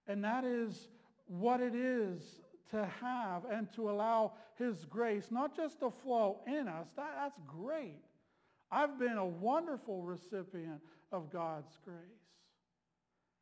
And 0.06 0.22
that 0.22 0.44
is 0.44 0.88
what 1.26 1.60
it 1.60 1.74
is 1.74 2.43
to 2.74 2.90
have 3.00 3.44
and 3.44 3.72
to 3.72 3.88
allow 3.88 4.32
his 4.58 4.84
grace 4.84 5.28
not 5.30 5.56
just 5.56 5.78
to 5.78 5.90
flow 6.02 6.40
in 6.46 6.66
us. 6.66 6.88
That, 6.96 7.12
that's 7.16 7.40
great. 7.46 8.02
I've 8.70 8.98
been 8.98 9.16
a 9.16 9.24
wonderful 9.24 10.02
recipient 10.02 10.80
of 11.12 11.32
God's 11.32 11.78
grace. 11.84 11.96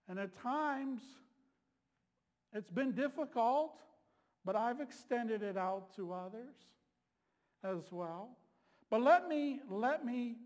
And 0.07 0.18
at 0.18 0.38
times, 0.42 1.01
it's 2.53 2.71
been 2.71 2.92
difficult, 2.92 3.79
but 4.45 4.55
I've 4.55 4.81
extended 4.81 5.42
it 5.42 5.57
out 5.57 5.97
to 5.97 6.12
others 6.12 6.55
as 7.64 7.90
well. 7.90 8.37
But 8.90 9.01
let 9.01 9.29
me, 9.29 9.61
let 9.71 10.05
me, 10.05 10.37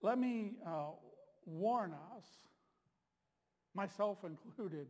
let 0.00 0.18
me 0.18 0.52
uh, 0.66 0.92
warn 1.44 1.92
us, 2.16 2.24
myself 3.74 4.24
included, 4.24 4.86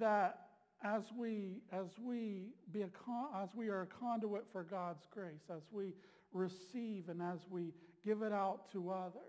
that 0.00 0.47
as 0.82 1.02
we, 1.16 1.62
as 1.72 1.86
we, 2.00 2.50
be 2.72 2.82
a 2.82 2.88
con- 2.88 3.30
as 3.42 3.48
we 3.54 3.68
are 3.68 3.82
a 3.82 3.86
conduit 3.86 4.44
for 4.52 4.62
God's 4.62 5.06
grace, 5.10 5.50
as 5.50 5.62
we 5.72 5.94
receive 6.32 7.08
and 7.08 7.20
as 7.20 7.40
we 7.50 7.72
give 8.04 8.22
it 8.22 8.32
out 8.32 8.70
to 8.72 8.90
others, 8.90 9.22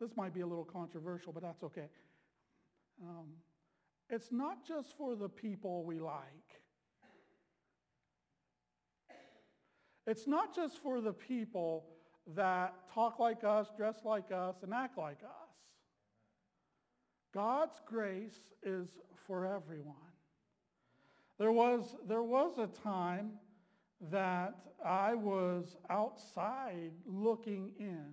this 0.00 0.16
might 0.16 0.32
be 0.32 0.40
a 0.40 0.46
little 0.46 0.64
controversial, 0.64 1.32
but 1.32 1.42
that's 1.42 1.62
okay. 1.62 1.88
Um, 3.02 3.26
it's 4.08 4.32
not 4.32 4.66
just 4.66 4.96
for 4.96 5.16
the 5.16 5.28
people 5.28 5.84
we 5.84 5.98
like. 5.98 6.62
It's 10.06 10.26
not 10.26 10.54
just 10.54 10.82
for 10.82 11.02
the 11.02 11.12
people 11.12 11.84
that 12.34 12.74
talk 12.94 13.18
like 13.18 13.44
us, 13.44 13.68
dress 13.76 13.96
like 14.04 14.32
us, 14.32 14.56
and 14.62 14.72
act 14.72 14.96
like 14.96 15.18
us. 15.22 15.47
God's 17.34 17.80
grace 17.86 18.38
is 18.62 18.88
for 19.26 19.44
everyone. 19.46 19.96
There 21.38 21.52
was, 21.52 21.94
there 22.08 22.22
was 22.22 22.58
a 22.58 22.66
time 22.82 23.32
that 24.10 24.54
I 24.84 25.14
was 25.14 25.76
outside 25.90 26.92
looking 27.06 27.72
in. 27.78 28.12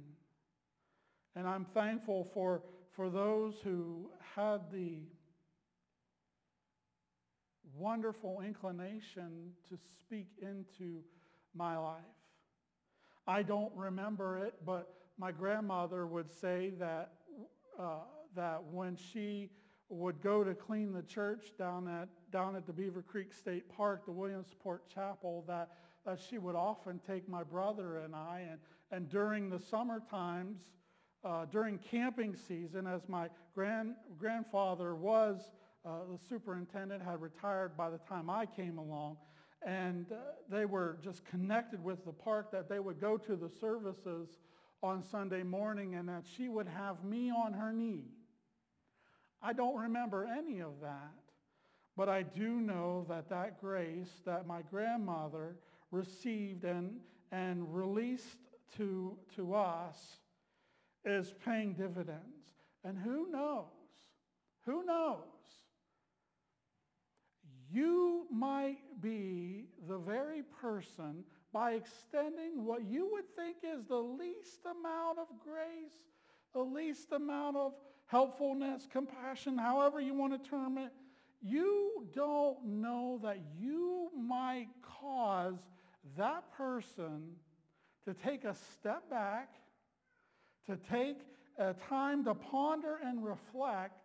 And 1.36 1.48
I'm 1.48 1.66
thankful 1.66 2.30
for, 2.34 2.64
for 2.96 3.10
those 3.10 3.56
who 3.64 4.10
had 4.36 4.72
the 4.72 5.04
wonderful 7.78 8.42
inclination 8.42 9.52
to 9.70 9.78
speak 10.00 10.28
into 10.42 11.02
my 11.54 11.78
life. 11.78 12.02
I 13.28 13.44
don't 13.44 13.72
remember 13.76 14.38
it, 14.46 14.54
but 14.66 14.94
my 15.18 15.32
grandmother 15.32 16.06
would 16.06 16.32
say 16.32 16.74
that, 16.80 17.12
uh, 17.80 18.00
that 18.36 18.62
when 18.72 18.96
she 18.96 19.50
would 19.90 20.22
go 20.22 20.44
to 20.44 20.54
clean 20.54 20.92
the 20.92 21.04
church 21.04 21.54
down 21.58 21.88
at, 21.88 22.10
down 22.32 22.56
at 22.56 22.66
the 22.66 22.74
Beaver 22.74 23.02
Creek 23.02 23.34
State 23.34 23.70
Park, 23.76 24.06
the 24.06 24.12
Williamsport 24.12 24.90
Chapel, 24.94 25.44
that, 25.48 25.70
that 26.06 26.20
she 26.20 26.38
would 26.38 26.56
often 26.56 27.00
take 27.06 27.30
my 27.30 27.44
brother 27.44 28.00
and 28.00 28.16
I, 28.16 28.48
and, 28.50 28.60
and 28.92 29.10
during 29.10 29.50
the 29.50 29.60
summer 29.60 30.02
times, 30.10 30.58
uh, 31.24 31.46
during 31.46 31.78
camping 31.78 32.36
season, 32.36 32.88
as 32.88 33.08
my 33.08 33.30
grand, 33.54 33.96
grandfather 34.18 34.96
was 34.96 35.52
uh, 35.86 36.00
the 36.12 36.20
superintendent, 36.30 37.02
had 37.04 37.22
retired 37.22 37.78
by 37.78 37.90
the 37.90 38.00
time 38.00 38.30
I 38.30 38.46
came 38.46 38.78
along, 38.78 39.18
and 39.66 40.12
uh, 40.12 40.16
they 40.50 40.66
were 40.66 40.98
just 41.04 41.26
connected 41.26 41.84
with 41.84 42.06
the 42.06 42.12
park 42.12 42.52
that 42.52 42.70
they 42.70 42.80
would 42.80 43.00
go 43.00 43.18
to 43.18 43.36
the 43.36 43.50
services 43.50 44.38
on 44.84 45.04
Sunday 45.04 45.44
morning 45.44 45.96
and 45.96 46.08
that 46.10 46.26
she 46.38 46.50
would 46.50 46.68
have 46.68 47.04
me 47.04 47.32
on 47.32 47.54
her 47.54 47.72
knee. 47.72 48.06
I 49.46 49.54
don't 49.54 49.76
remember 49.76 50.26
any 50.26 50.62
of 50.62 50.82
that, 50.82 51.14
but 51.96 52.10
I 52.10 52.24
do 52.24 52.60
know 52.62 53.06
that 53.10 53.30
that 53.30 53.62
grace 53.62 54.10
that 54.26 54.48
my 54.48 54.64
grandmother 54.64 55.58
received 55.92 56.64
and, 56.64 57.00
and 57.32 57.72
released 57.72 58.40
to, 58.78 59.16
to 59.36 59.54
us 59.54 60.18
is 61.06 61.36
paying 61.46 61.74
dividends. 61.74 62.24
And 62.84 62.98
who 62.98 63.30
knows? 63.30 63.68
Who 64.66 64.84
knows? 64.84 65.20
You 67.72 68.26
might 68.32 69.00
be 69.00 69.66
the 69.88 70.00
very 70.00 70.42
person 70.60 71.24
by 71.54 71.74
extending 71.74 72.66
what 72.66 72.84
you 72.84 73.08
would 73.12 73.36
think 73.36 73.58
is 73.64 73.86
the 73.86 73.96
least 73.96 74.62
amount 74.66 75.20
of 75.20 75.28
grace, 75.44 76.02
the 76.52 76.64
least 76.64 77.12
amount 77.12 77.58
of 77.58 77.74
helpfulness, 78.08 78.88
compassion, 78.92 79.58
however 79.58 80.00
you 80.00 80.14
want 80.14 80.32
to 80.32 80.50
term 80.50 80.78
it, 80.78 80.92
you 81.42 82.08
don't 82.14 82.64
know 82.66 83.20
that 83.22 83.40
you 83.60 84.10
might 84.18 84.68
cause 84.82 85.58
that 86.18 86.52
person 86.56 87.34
to 88.06 88.14
take 88.14 88.44
a 88.46 88.56
step 88.74 89.10
back, 89.10 89.54
to 90.68 90.78
take 90.90 91.18
a 91.58 91.74
time 91.74 92.24
to 92.26 92.34
ponder 92.34 93.00
and 93.04 93.24
reflect, 93.24 94.02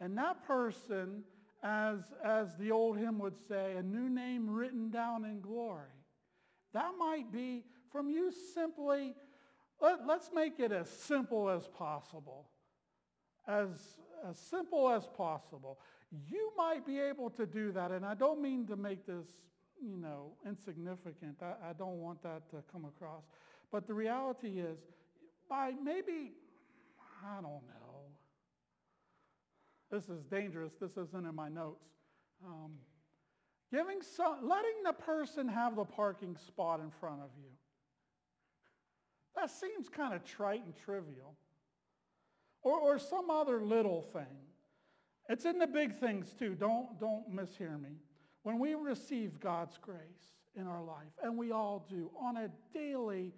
and 0.00 0.16
that 0.18 0.46
person 0.46 1.22
as, 1.62 1.98
as 2.24 2.56
the 2.56 2.70
old 2.70 2.98
hymn 2.98 3.18
would 3.18 3.36
say, 3.48 3.74
a 3.76 3.82
new 3.82 4.08
name 4.08 4.50
written 4.50 4.90
down 4.90 5.24
in 5.24 5.40
glory. 5.40 5.86
That 6.72 6.92
might 6.98 7.30
be 7.32 7.64
from 7.90 8.08
you 8.08 8.32
simply, 8.54 9.14
let, 9.80 10.06
let's 10.06 10.30
make 10.34 10.58
it 10.58 10.72
as 10.72 10.88
simple 10.88 11.48
as 11.48 11.68
possible. 11.68 12.46
As, 13.48 13.68
as 14.28 14.38
simple 14.38 14.90
as 14.90 15.06
possible. 15.16 15.78
You 16.28 16.52
might 16.56 16.86
be 16.86 17.00
able 17.00 17.30
to 17.30 17.46
do 17.46 17.72
that, 17.72 17.90
and 17.90 18.04
I 18.04 18.14
don't 18.14 18.40
mean 18.40 18.66
to 18.66 18.76
make 18.76 19.06
this, 19.06 19.26
you 19.82 19.96
know, 19.96 20.32
insignificant. 20.46 21.36
I, 21.42 21.70
I 21.70 21.72
don't 21.72 21.98
want 21.98 22.22
that 22.22 22.48
to 22.50 22.62
come 22.70 22.84
across. 22.84 23.24
But 23.70 23.86
the 23.86 23.94
reality 23.94 24.60
is, 24.60 24.78
by 25.48 25.72
maybe, 25.82 26.32
I 27.24 27.36
don't 27.36 27.44
know, 27.44 27.82
this 29.90 30.08
is 30.08 30.24
dangerous. 30.24 30.72
This 30.80 30.92
isn't 30.92 31.26
in 31.26 31.34
my 31.34 31.48
notes. 31.48 31.84
Um, 32.46 32.72
giving 33.70 34.02
some, 34.02 34.48
letting 34.48 34.82
the 34.84 34.92
person 34.92 35.48
have 35.48 35.76
the 35.76 35.84
parking 35.84 36.36
spot 36.36 36.80
in 36.80 36.90
front 36.90 37.20
of 37.20 37.30
you. 37.36 37.50
That 39.36 39.50
seems 39.50 39.88
kind 39.88 40.14
of 40.14 40.24
trite 40.24 40.64
and 40.64 40.74
trivial. 40.76 41.34
Or, 42.62 42.78
or 42.78 42.98
some 42.98 43.30
other 43.30 43.60
little 43.60 44.02
thing. 44.02 44.38
It's 45.28 45.44
in 45.44 45.58
the 45.58 45.66
big 45.66 45.98
things 45.98 46.32
too. 46.38 46.54
Don't, 46.54 46.98
don't 47.00 47.34
mishear 47.34 47.80
me. 47.80 47.96
When 48.42 48.58
we 48.58 48.74
receive 48.74 49.40
God's 49.40 49.78
grace 49.78 49.98
in 50.54 50.66
our 50.66 50.82
life, 50.82 51.12
and 51.22 51.36
we 51.38 51.52
all 51.52 51.86
do, 51.88 52.10
on 52.20 52.36
a 52.36 52.50
daily 52.74 53.32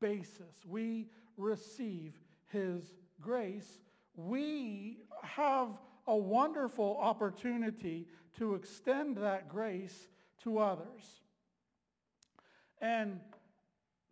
basis, 0.00 0.64
we 0.66 1.08
receive 1.36 2.14
his 2.50 2.94
grace 3.20 3.80
we 4.16 4.98
have 5.22 5.68
a 6.06 6.16
wonderful 6.16 6.98
opportunity 7.00 8.06
to 8.38 8.54
extend 8.54 9.16
that 9.16 9.48
grace 9.48 10.08
to 10.42 10.58
others. 10.58 11.22
And 12.80 13.20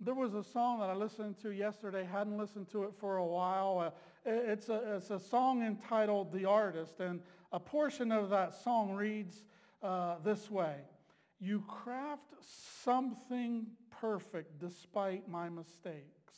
there 0.01 0.15
was 0.15 0.35
a 0.35 0.43
song 0.43 0.81
that 0.81 0.91
I 0.91 0.95
listened 0.95 1.41
to 1.43 1.51
yesterday, 1.51 2.09
hadn't 2.11 2.37
listened 2.37 2.69
to 2.73 2.85
it 2.85 2.93
for 2.99 3.19
a 3.19 3.27
while. 3.27 3.79
Uh, 3.79 3.91
it's, 4.25 4.69
a, 4.69 4.97
it's 4.97 5.11
a 5.11 5.19
song 5.19 5.63
entitled 5.63 6.33
The 6.33 6.45
Artist, 6.45 7.01
and 7.01 7.21
a 7.53 7.61
portion 7.61 8.13
of 8.13 8.31
that 8.31 8.55
song 8.55 8.93
reads 8.93 9.43
uh, 9.83 10.17
this 10.25 10.51
way. 10.51 10.77
You 11.41 11.65
craft 11.67 12.35
something 12.85 13.67
perfect 14.01 14.59
despite 14.59 15.29
my 15.29 15.49
mistakes. 15.49 16.35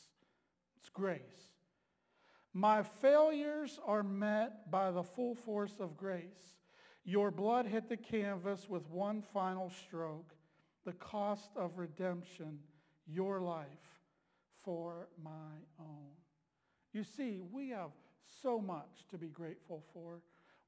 It's 0.78 0.88
grace. 0.88 1.20
My 2.52 2.82
failures 2.82 3.80
are 3.84 4.02
met 4.02 4.70
by 4.70 4.90
the 4.90 5.02
full 5.02 5.34
force 5.34 5.74
of 5.80 5.96
grace. 5.96 6.54
Your 7.04 7.30
blood 7.30 7.66
hit 7.66 7.88
the 7.88 7.96
canvas 7.96 8.68
with 8.68 8.88
one 8.88 9.20
final 9.20 9.70
stroke, 9.70 10.32
the 10.86 10.92
cost 10.92 11.50
of 11.56 11.78
redemption, 11.78 12.60
your 13.06 13.40
life 13.40 13.66
for 14.62 15.08
my 15.22 15.56
own. 15.78 16.23
You 16.94 17.02
see, 17.02 17.40
we 17.52 17.70
have 17.70 17.90
so 18.42 18.60
much 18.60 19.04
to 19.10 19.18
be 19.18 19.26
grateful 19.26 19.82
for. 19.92 20.20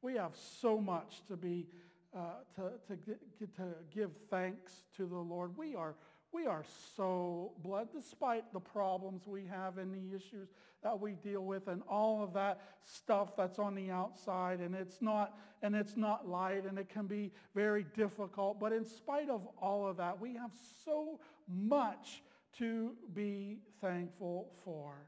We 0.02 0.14
have 0.16 0.32
so 0.60 0.80
much 0.80 1.22
to 1.28 1.36
be 1.36 1.66
uh, 2.14 2.20
to, 2.54 2.72
to, 2.88 3.46
to 3.46 3.62
give 3.94 4.10
thanks 4.30 4.72
to 4.96 5.06
the 5.06 5.16
Lord. 5.16 5.56
We 5.56 5.74
are 5.76 5.94
we 6.32 6.46
are 6.46 6.64
so 6.96 7.52
blessed, 7.62 7.92
despite 7.94 8.52
the 8.52 8.60
problems 8.60 9.26
we 9.26 9.46
have 9.46 9.78
and 9.78 9.94
the 9.94 10.14
issues 10.14 10.48
that 10.82 10.98
we 11.00 11.12
deal 11.12 11.44
with 11.44 11.68
and 11.68 11.82
all 11.88 12.22
of 12.22 12.32
that 12.34 12.60
stuff 12.84 13.36
that's 13.36 13.58
on 13.58 13.74
the 13.74 13.90
outside 13.90 14.60
and 14.60 14.74
it's 14.74 15.00
not 15.00 15.38
and 15.62 15.74
it's 15.74 15.96
not 15.96 16.28
light 16.28 16.64
and 16.66 16.78
it 16.78 16.88
can 16.88 17.06
be 17.06 17.32
very 17.54 17.86
difficult. 17.94 18.58
But 18.58 18.72
in 18.72 18.84
spite 18.84 19.30
of 19.30 19.46
all 19.60 19.86
of 19.86 19.96
that, 19.98 20.20
we 20.20 20.34
have 20.34 20.50
so 20.84 21.20
much 21.48 22.22
to 22.58 22.92
be 23.14 23.60
thankful 23.80 24.50
for. 24.64 25.06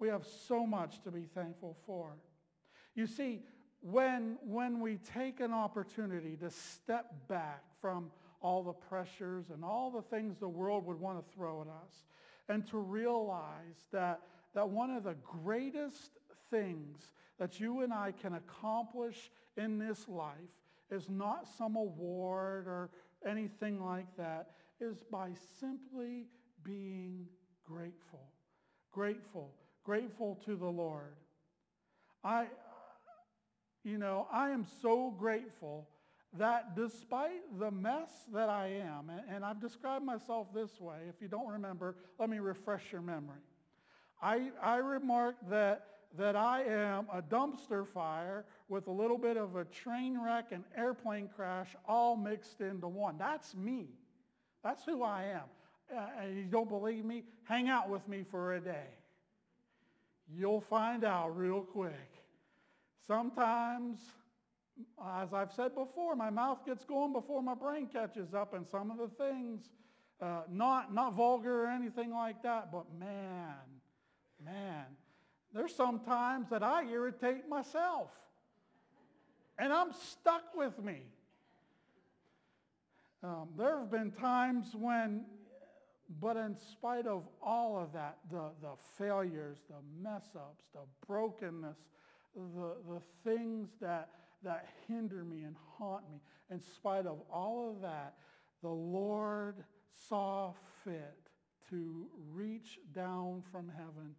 We 0.00 0.08
have 0.08 0.26
so 0.48 0.66
much 0.66 1.02
to 1.02 1.10
be 1.10 1.26
thankful 1.34 1.76
for. 1.86 2.16
You 2.94 3.06
see, 3.06 3.42
when, 3.82 4.38
when 4.42 4.80
we 4.80 4.96
take 4.96 5.40
an 5.40 5.52
opportunity 5.52 6.36
to 6.36 6.50
step 6.50 7.12
back 7.28 7.62
from 7.80 8.10
all 8.40 8.62
the 8.62 8.72
pressures 8.72 9.50
and 9.50 9.62
all 9.62 9.90
the 9.90 10.02
things 10.02 10.38
the 10.38 10.48
world 10.48 10.86
would 10.86 10.98
want 10.98 11.24
to 11.24 11.34
throw 11.34 11.60
at 11.60 11.68
us, 11.68 12.04
and 12.48 12.66
to 12.66 12.78
realize 12.78 13.86
that, 13.92 14.20
that 14.54 14.68
one 14.68 14.90
of 14.90 15.04
the 15.04 15.14
greatest 15.44 16.18
things 16.50 17.12
that 17.38 17.60
you 17.60 17.82
and 17.82 17.92
I 17.92 18.12
can 18.12 18.34
accomplish 18.34 19.30
in 19.56 19.78
this 19.78 20.08
life 20.08 20.34
is 20.90 21.08
not 21.08 21.46
some 21.56 21.76
award 21.76 22.66
or 22.66 22.90
anything 23.24 23.84
like 23.84 24.16
that, 24.16 24.50
is 24.80 25.04
by 25.12 25.30
simply 25.60 26.26
being 26.64 27.26
grateful. 27.64 28.32
Grateful. 28.90 29.52
Grateful 29.84 30.38
to 30.44 30.56
the 30.56 30.68
Lord. 30.68 31.14
I, 32.22 32.46
you 33.82 33.98
know, 33.98 34.26
I 34.30 34.50
am 34.50 34.66
so 34.82 35.10
grateful 35.10 35.88
that 36.38 36.76
despite 36.76 37.58
the 37.58 37.70
mess 37.70 38.10
that 38.32 38.48
I 38.48 38.68
am, 38.68 39.10
and 39.28 39.44
I've 39.44 39.60
described 39.60 40.04
myself 40.04 40.48
this 40.54 40.80
way, 40.80 40.98
if 41.08 41.20
you 41.20 41.28
don't 41.28 41.48
remember, 41.48 41.96
let 42.18 42.30
me 42.30 42.38
refresh 42.38 42.92
your 42.92 43.00
memory. 43.00 43.40
I, 44.22 44.50
I 44.62 44.76
remarked 44.76 45.48
that, 45.50 45.86
that 46.16 46.36
I 46.36 46.62
am 46.62 47.06
a 47.12 47.22
dumpster 47.22 47.86
fire 47.86 48.44
with 48.68 48.86
a 48.86 48.92
little 48.92 49.18
bit 49.18 49.36
of 49.36 49.56
a 49.56 49.64
train 49.64 50.20
wreck 50.22 50.52
and 50.52 50.62
airplane 50.76 51.28
crash 51.34 51.74
all 51.88 52.16
mixed 52.16 52.60
into 52.60 52.86
one. 52.86 53.16
That's 53.18 53.54
me. 53.54 53.88
That's 54.62 54.84
who 54.84 55.02
I 55.02 55.24
am. 55.24 55.96
Uh, 55.96 56.26
you 56.28 56.44
don't 56.44 56.68
believe 56.68 57.04
me? 57.04 57.24
Hang 57.44 57.68
out 57.68 57.88
with 57.88 58.06
me 58.06 58.24
for 58.30 58.54
a 58.54 58.60
day. 58.60 58.86
You'll 60.32 60.60
find 60.60 61.04
out 61.04 61.36
real 61.36 61.62
quick. 61.62 62.10
Sometimes 63.06 63.98
as 65.20 65.32
I've 65.32 65.52
said 65.52 65.74
before, 65.74 66.16
my 66.16 66.30
mouth 66.30 66.64
gets 66.66 66.84
going 66.84 67.12
before 67.12 67.42
my 67.42 67.54
brain 67.54 67.86
catches 67.86 68.34
up 68.34 68.54
and 68.54 68.66
some 68.66 68.90
of 68.90 68.98
the 68.98 69.08
things, 69.08 69.70
uh, 70.20 70.42
not, 70.50 70.94
not 70.94 71.14
vulgar 71.14 71.64
or 71.64 71.68
anything 71.68 72.10
like 72.10 72.42
that, 72.42 72.70
but 72.72 72.86
man, 72.98 73.54
man, 74.44 74.84
there's 75.52 75.74
some 75.74 76.00
times 76.00 76.48
that 76.50 76.62
I 76.62 76.84
irritate 76.84 77.48
myself. 77.48 78.10
And 79.58 79.72
I'm 79.72 79.92
stuck 79.92 80.54
with 80.54 80.82
me. 80.82 81.02
Um, 83.22 83.48
there 83.58 83.78
have 83.78 83.90
been 83.90 84.12
times 84.12 84.74
when, 84.74 85.24
but 86.18 86.36
in 86.36 86.56
spite 86.56 87.06
of 87.06 87.28
all 87.42 87.78
of 87.78 87.92
that, 87.92 88.18
the, 88.30 88.50
the 88.60 88.74
failures, 88.98 89.58
the 89.68 89.76
mess 90.02 90.24
ups, 90.34 90.64
the 90.72 90.80
brokenness, 91.06 91.78
the, 92.34 92.76
the 92.88 93.00
things 93.24 93.68
that 93.80 94.08
that 94.42 94.66
hinder 94.88 95.24
me 95.24 95.42
and 95.42 95.56
haunt 95.76 96.02
me. 96.10 96.20
In 96.50 96.60
spite 96.60 97.06
of 97.06 97.20
all 97.30 97.70
of 97.70 97.82
that, 97.82 98.14
the 98.62 98.68
Lord 98.68 99.56
saw 100.08 100.52
fit 100.84 101.30
to 101.68 102.06
reach 102.32 102.78
down 102.94 103.42
from 103.52 103.70
heaven 103.76 104.14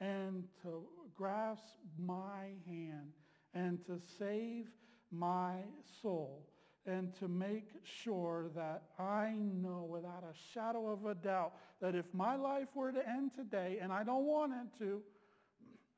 and 0.00 0.44
to 0.62 0.82
grasp 1.14 1.74
my 1.98 2.54
hand 2.66 3.12
and 3.54 3.84
to 3.86 4.00
save 4.18 4.66
my 5.10 5.56
soul 6.02 6.46
and 6.86 7.14
to 7.16 7.28
make 7.28 7.68
sure 7.82 8.46
that 8.54 8.82
I 8.98 9.34
know 9.36 9.86
without 9.88 10.22
a 10.22 10.34
shadow 10.52 10.88
of 10.90 11.06
a 11.06 11.14
doubt 11.14 11.52
that 11.80 11.94
if 11.94 12.06
my 12.12 12.36
life 12.36 12.68
were 12.74 12.92
to 12.92 13.08
end 13.08 13.32
today, 13.34 13.78
and 13.80 13.92
I 13.92 14.04
don't 14.04 14.24
want 14.24 14.52
it 14.52 14.84
to, 14.84 15.02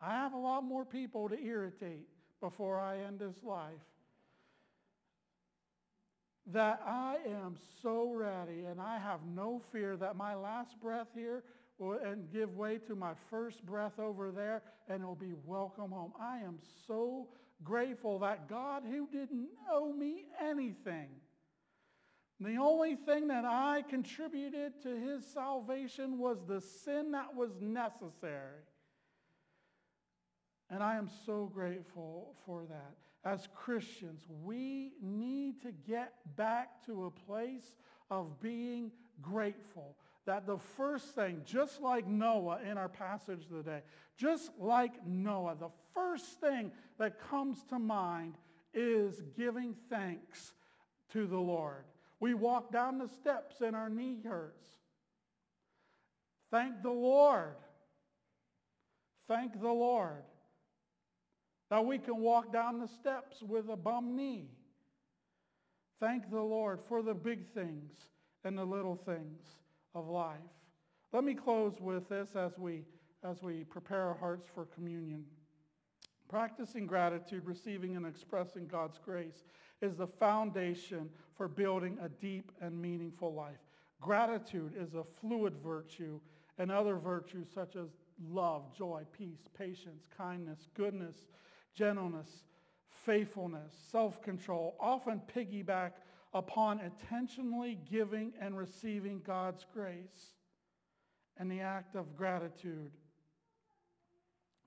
I 0.01 0.13
have 0.13 0.33
a 0.33 0.39
lot 0.39 0.63
more 0.65 0.85
people 0.85 1.29
to 1.29 1.39
irritate 1.39 2.07
before 2.41 2.81
I 2.81 2.99
end 2.99 3.19
this 3.19 3.43
life. 3.43 3.73
That 6.47 6.81
I 6.87 7.17
am 7.27 7.57
so 7.83 8.11
ready 8.13 8.65
and 8.65 8.81
I 8.81 8.99
have 8.99 9.21
no 9.35 9.61
fear 9.71 9.97
that 9.97 10.17
my 10.17 10.35
last 10.35 10.81
breath 10.81 11.09
here 11.15 11.43
will 11.79 11.99
and 11.99 12.33
give 12.33 12.57
way 12.57 12.79
to 12.79 12.95
my 12.95 13.13
first 13.29 13.65
breath 13.67 13.99
over 13.99 14.31
there 14.31 14.63
and 14.89 15.03
it'll 15.03 15.15
be 15.15 15.35
welcome 15.45 15.91
home. 15.91 16.13
I 16.19 16.39
am 16.39 16.59
so 16.87 17.29
grateful 17.63 18.19
that 18.21 18.49
God 18.49 18.83
who 18.85 19.07
didn't 19.09 19.49
owe 19.71 19.93
me 19.93 20.27
anything, 20.41 21.09
the 22.41 22.57
only 22.57 22.95
thing 22.95 23.29
that 23.29 23.45
I 23.45 23.83
contributed 23.89 24.81
to 24.83 24.97
his 24.97 25.27
salvation 25.27 26.19
was 26.19 26.39
the 26.47 26.61
sin 26.61 27.11
that 27.13 27.35
was 27.35 27.51
necessary. 27.61 28.63
And 30.71 30.83
I 30.83 30.97
am 30.97 31.11
so 31.27 31.51
grateful 31.53 32.37
for 32.47 32.65
that. 32.67 32.95
As 33.25 33.49
Christians, 33.55 34.23
we 34.45 34.93
need 35.03 35.63
to 35.63 35.73
get 35.73 36.15
back 36.37 36.85
to 36.87 37.07
a 37.07 37.11
place 37.11 37.75
of 38.11 38.41
being 38.41 38.93
grateful. 39.21 39.97
That 40.29 40.47
the 40.47 40.59
first 40.59 41.15
thing, 41.15 41.41
just 41.47 41.81
like 41.81 42.07
Noah 42.07 42.59
in 42.63 42.77
our 42.77 42.91
passage 42.91 43.49
today, 43.49 43.81
just 44.15 44.51
like 44.59 44.93
Noah, 45.07 45.57
the 45.59 45.71
first 45.95 46.39
thing 46.39 46.71
that 46.99 47.19
comes 47.19 47.65
to 47.71 47.79
mind 47.79 48.35
is 48.75 49.23
giving 49.39 49.75
thanks 49.89 50.53
to 51.15 51.27
the 51.27 51.39
Lord. 51.39 51.85
We 52.21 52.35
walk 52.35 52.71
down 52.71 52.99
the 52.99 53.09
steps 53.09 53.63
and 53.63 53.75
our 53.75 53.89
knee 53.89 54.19
hurts. 54.23 54.69
Thank 56.51 56.83
the 56.83 56.91
Lord. 56.91 57.55
Thank 59.29 59.59
the 59.59 59.73
Lord. 59.73 60.25
That 61.71 61.87
we 61.87 61.97
can 61.97 62.19
walk 62.19 62.53
down 62.53 62.81
the 62.81 62.89
steps 62.89 63.43
with 63.43 63.71
a 63.71 63.77
bum 63.77 64.15
knee. 64.15 64.51
Thank 66.01 66.31
the 66.31 66.43
Lord 66.43 66.81
for 66.87 67.03
the 67.03 67.15
big 67.15 67.47
things 67.55 67.95
and 68.45 68.59
the 68.59 68.67
little 68.67 68.95
things 68.95 69.41
of 69.95 70.09
life. 70.09 70.39
Let 71.13 71.25
me 71.25 71.35
close 71.35 71.81
with 71.81 72.09
this 72.09 72.37
as 72.37 72.59
we, 72.59 72.85
as 73.25 73.43
we 73.43 73.65
prepare 73.65 74.03
our 74.03 74.15
hearts 74.15 74.47
for 74.55 74.67
communion. 74.67 75.25
Practicing 76.29 76.87
gratitude, 76.87 77.47
receiving 77.47 77.97
and 77.97 78.07
expressing 78.07 78.67
God's 78.67 78.99
grace 78.99 79.45
is 79.81 79.97
the 79.97 80.07
foundation 80.07 81.09
for 81.35 81.49
building 81.49 81.97
a 82.03 82.09
deep 82.09 82.53
and 82.61 82.81
meaningful 82.81 83.33
life. 83.33 83.57
Gratitude 84.01 84.75
is 84.79 84.95
a 84.95 85.05
fluid 85.21 85.55
virtue 85.63 86.21
and 86.59 86.71
other 86.71 86.97
virtues 86.97 87.49
such 87.55 87.77
as 87.77 87.89
love, 88.31 88.77
joy, 88.77 89.03
peace, 89.13 89.49
patience, 89.57 90.05
kindness, 90.17 90.69
goodness, 90.75 91.17
gentleness, 91.75 92.43
faithfulness, 92.91 93.73
self-control 93.91 94.77
often 94.81 95.23
piggyback 95.35 95.93
upon 96.33 96.81
intentionally 96.81 97.79
giving 97.91 98.33
and 98.41 98.57
receiving 98.57 99.21
God's 99.27 99.65
grace 99.73 100.35
and 101.37 101.51
the 101.51 101.61
act 101.61 101.97
of 101.97 102.17
gratitude. 102.17 102.91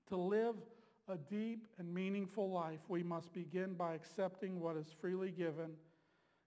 To 0.08 0.16
live 0.16 0.56
a 1.08 1.16
deep 1.16 1.66
and 1.78 1.92
meaningful 1.92 2.50
life, 2.50 2.80
we 2.88 3.02
must 3.02 3.32
begin 3.32 3.74
by 3.74 3.94
accepting 3.94 4.60
what 4.60 4.76
is 4.76 4.86
freely 5.00 5.30
given, 5.30 5.70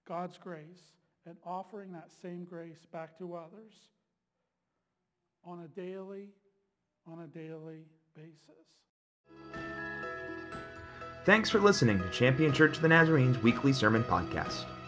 God's 0.07 0.37
grace, 0.37 0.93
and 1.25 1.37
offering 1.45 1.91
that 1.93 2.11
same 2.21 2.45
grace 2.45 2.85
back 2.91 3.17
to 3.17 3.35
others 3.35 3.73
on 5.43 5.63
a 5.63 5.67
daily, 5.67 6.29
on 7.07 7.21
a 7.21 7.27
daily 7.27 7.85
basis. 8.15 8.65
Thanks 11.25 11.49
for 11.49 11.59
listening 11.59 11.99
to 11.99 12.09
Champion 12.11 12.53
Church 12.53 12.75
of 12.75 12.81
the 12.83 12.87
Nazarene's 12.87 13.41
weekly 13.41 13.73
sermon 13.73 14.03
podcast. 14.03 14.65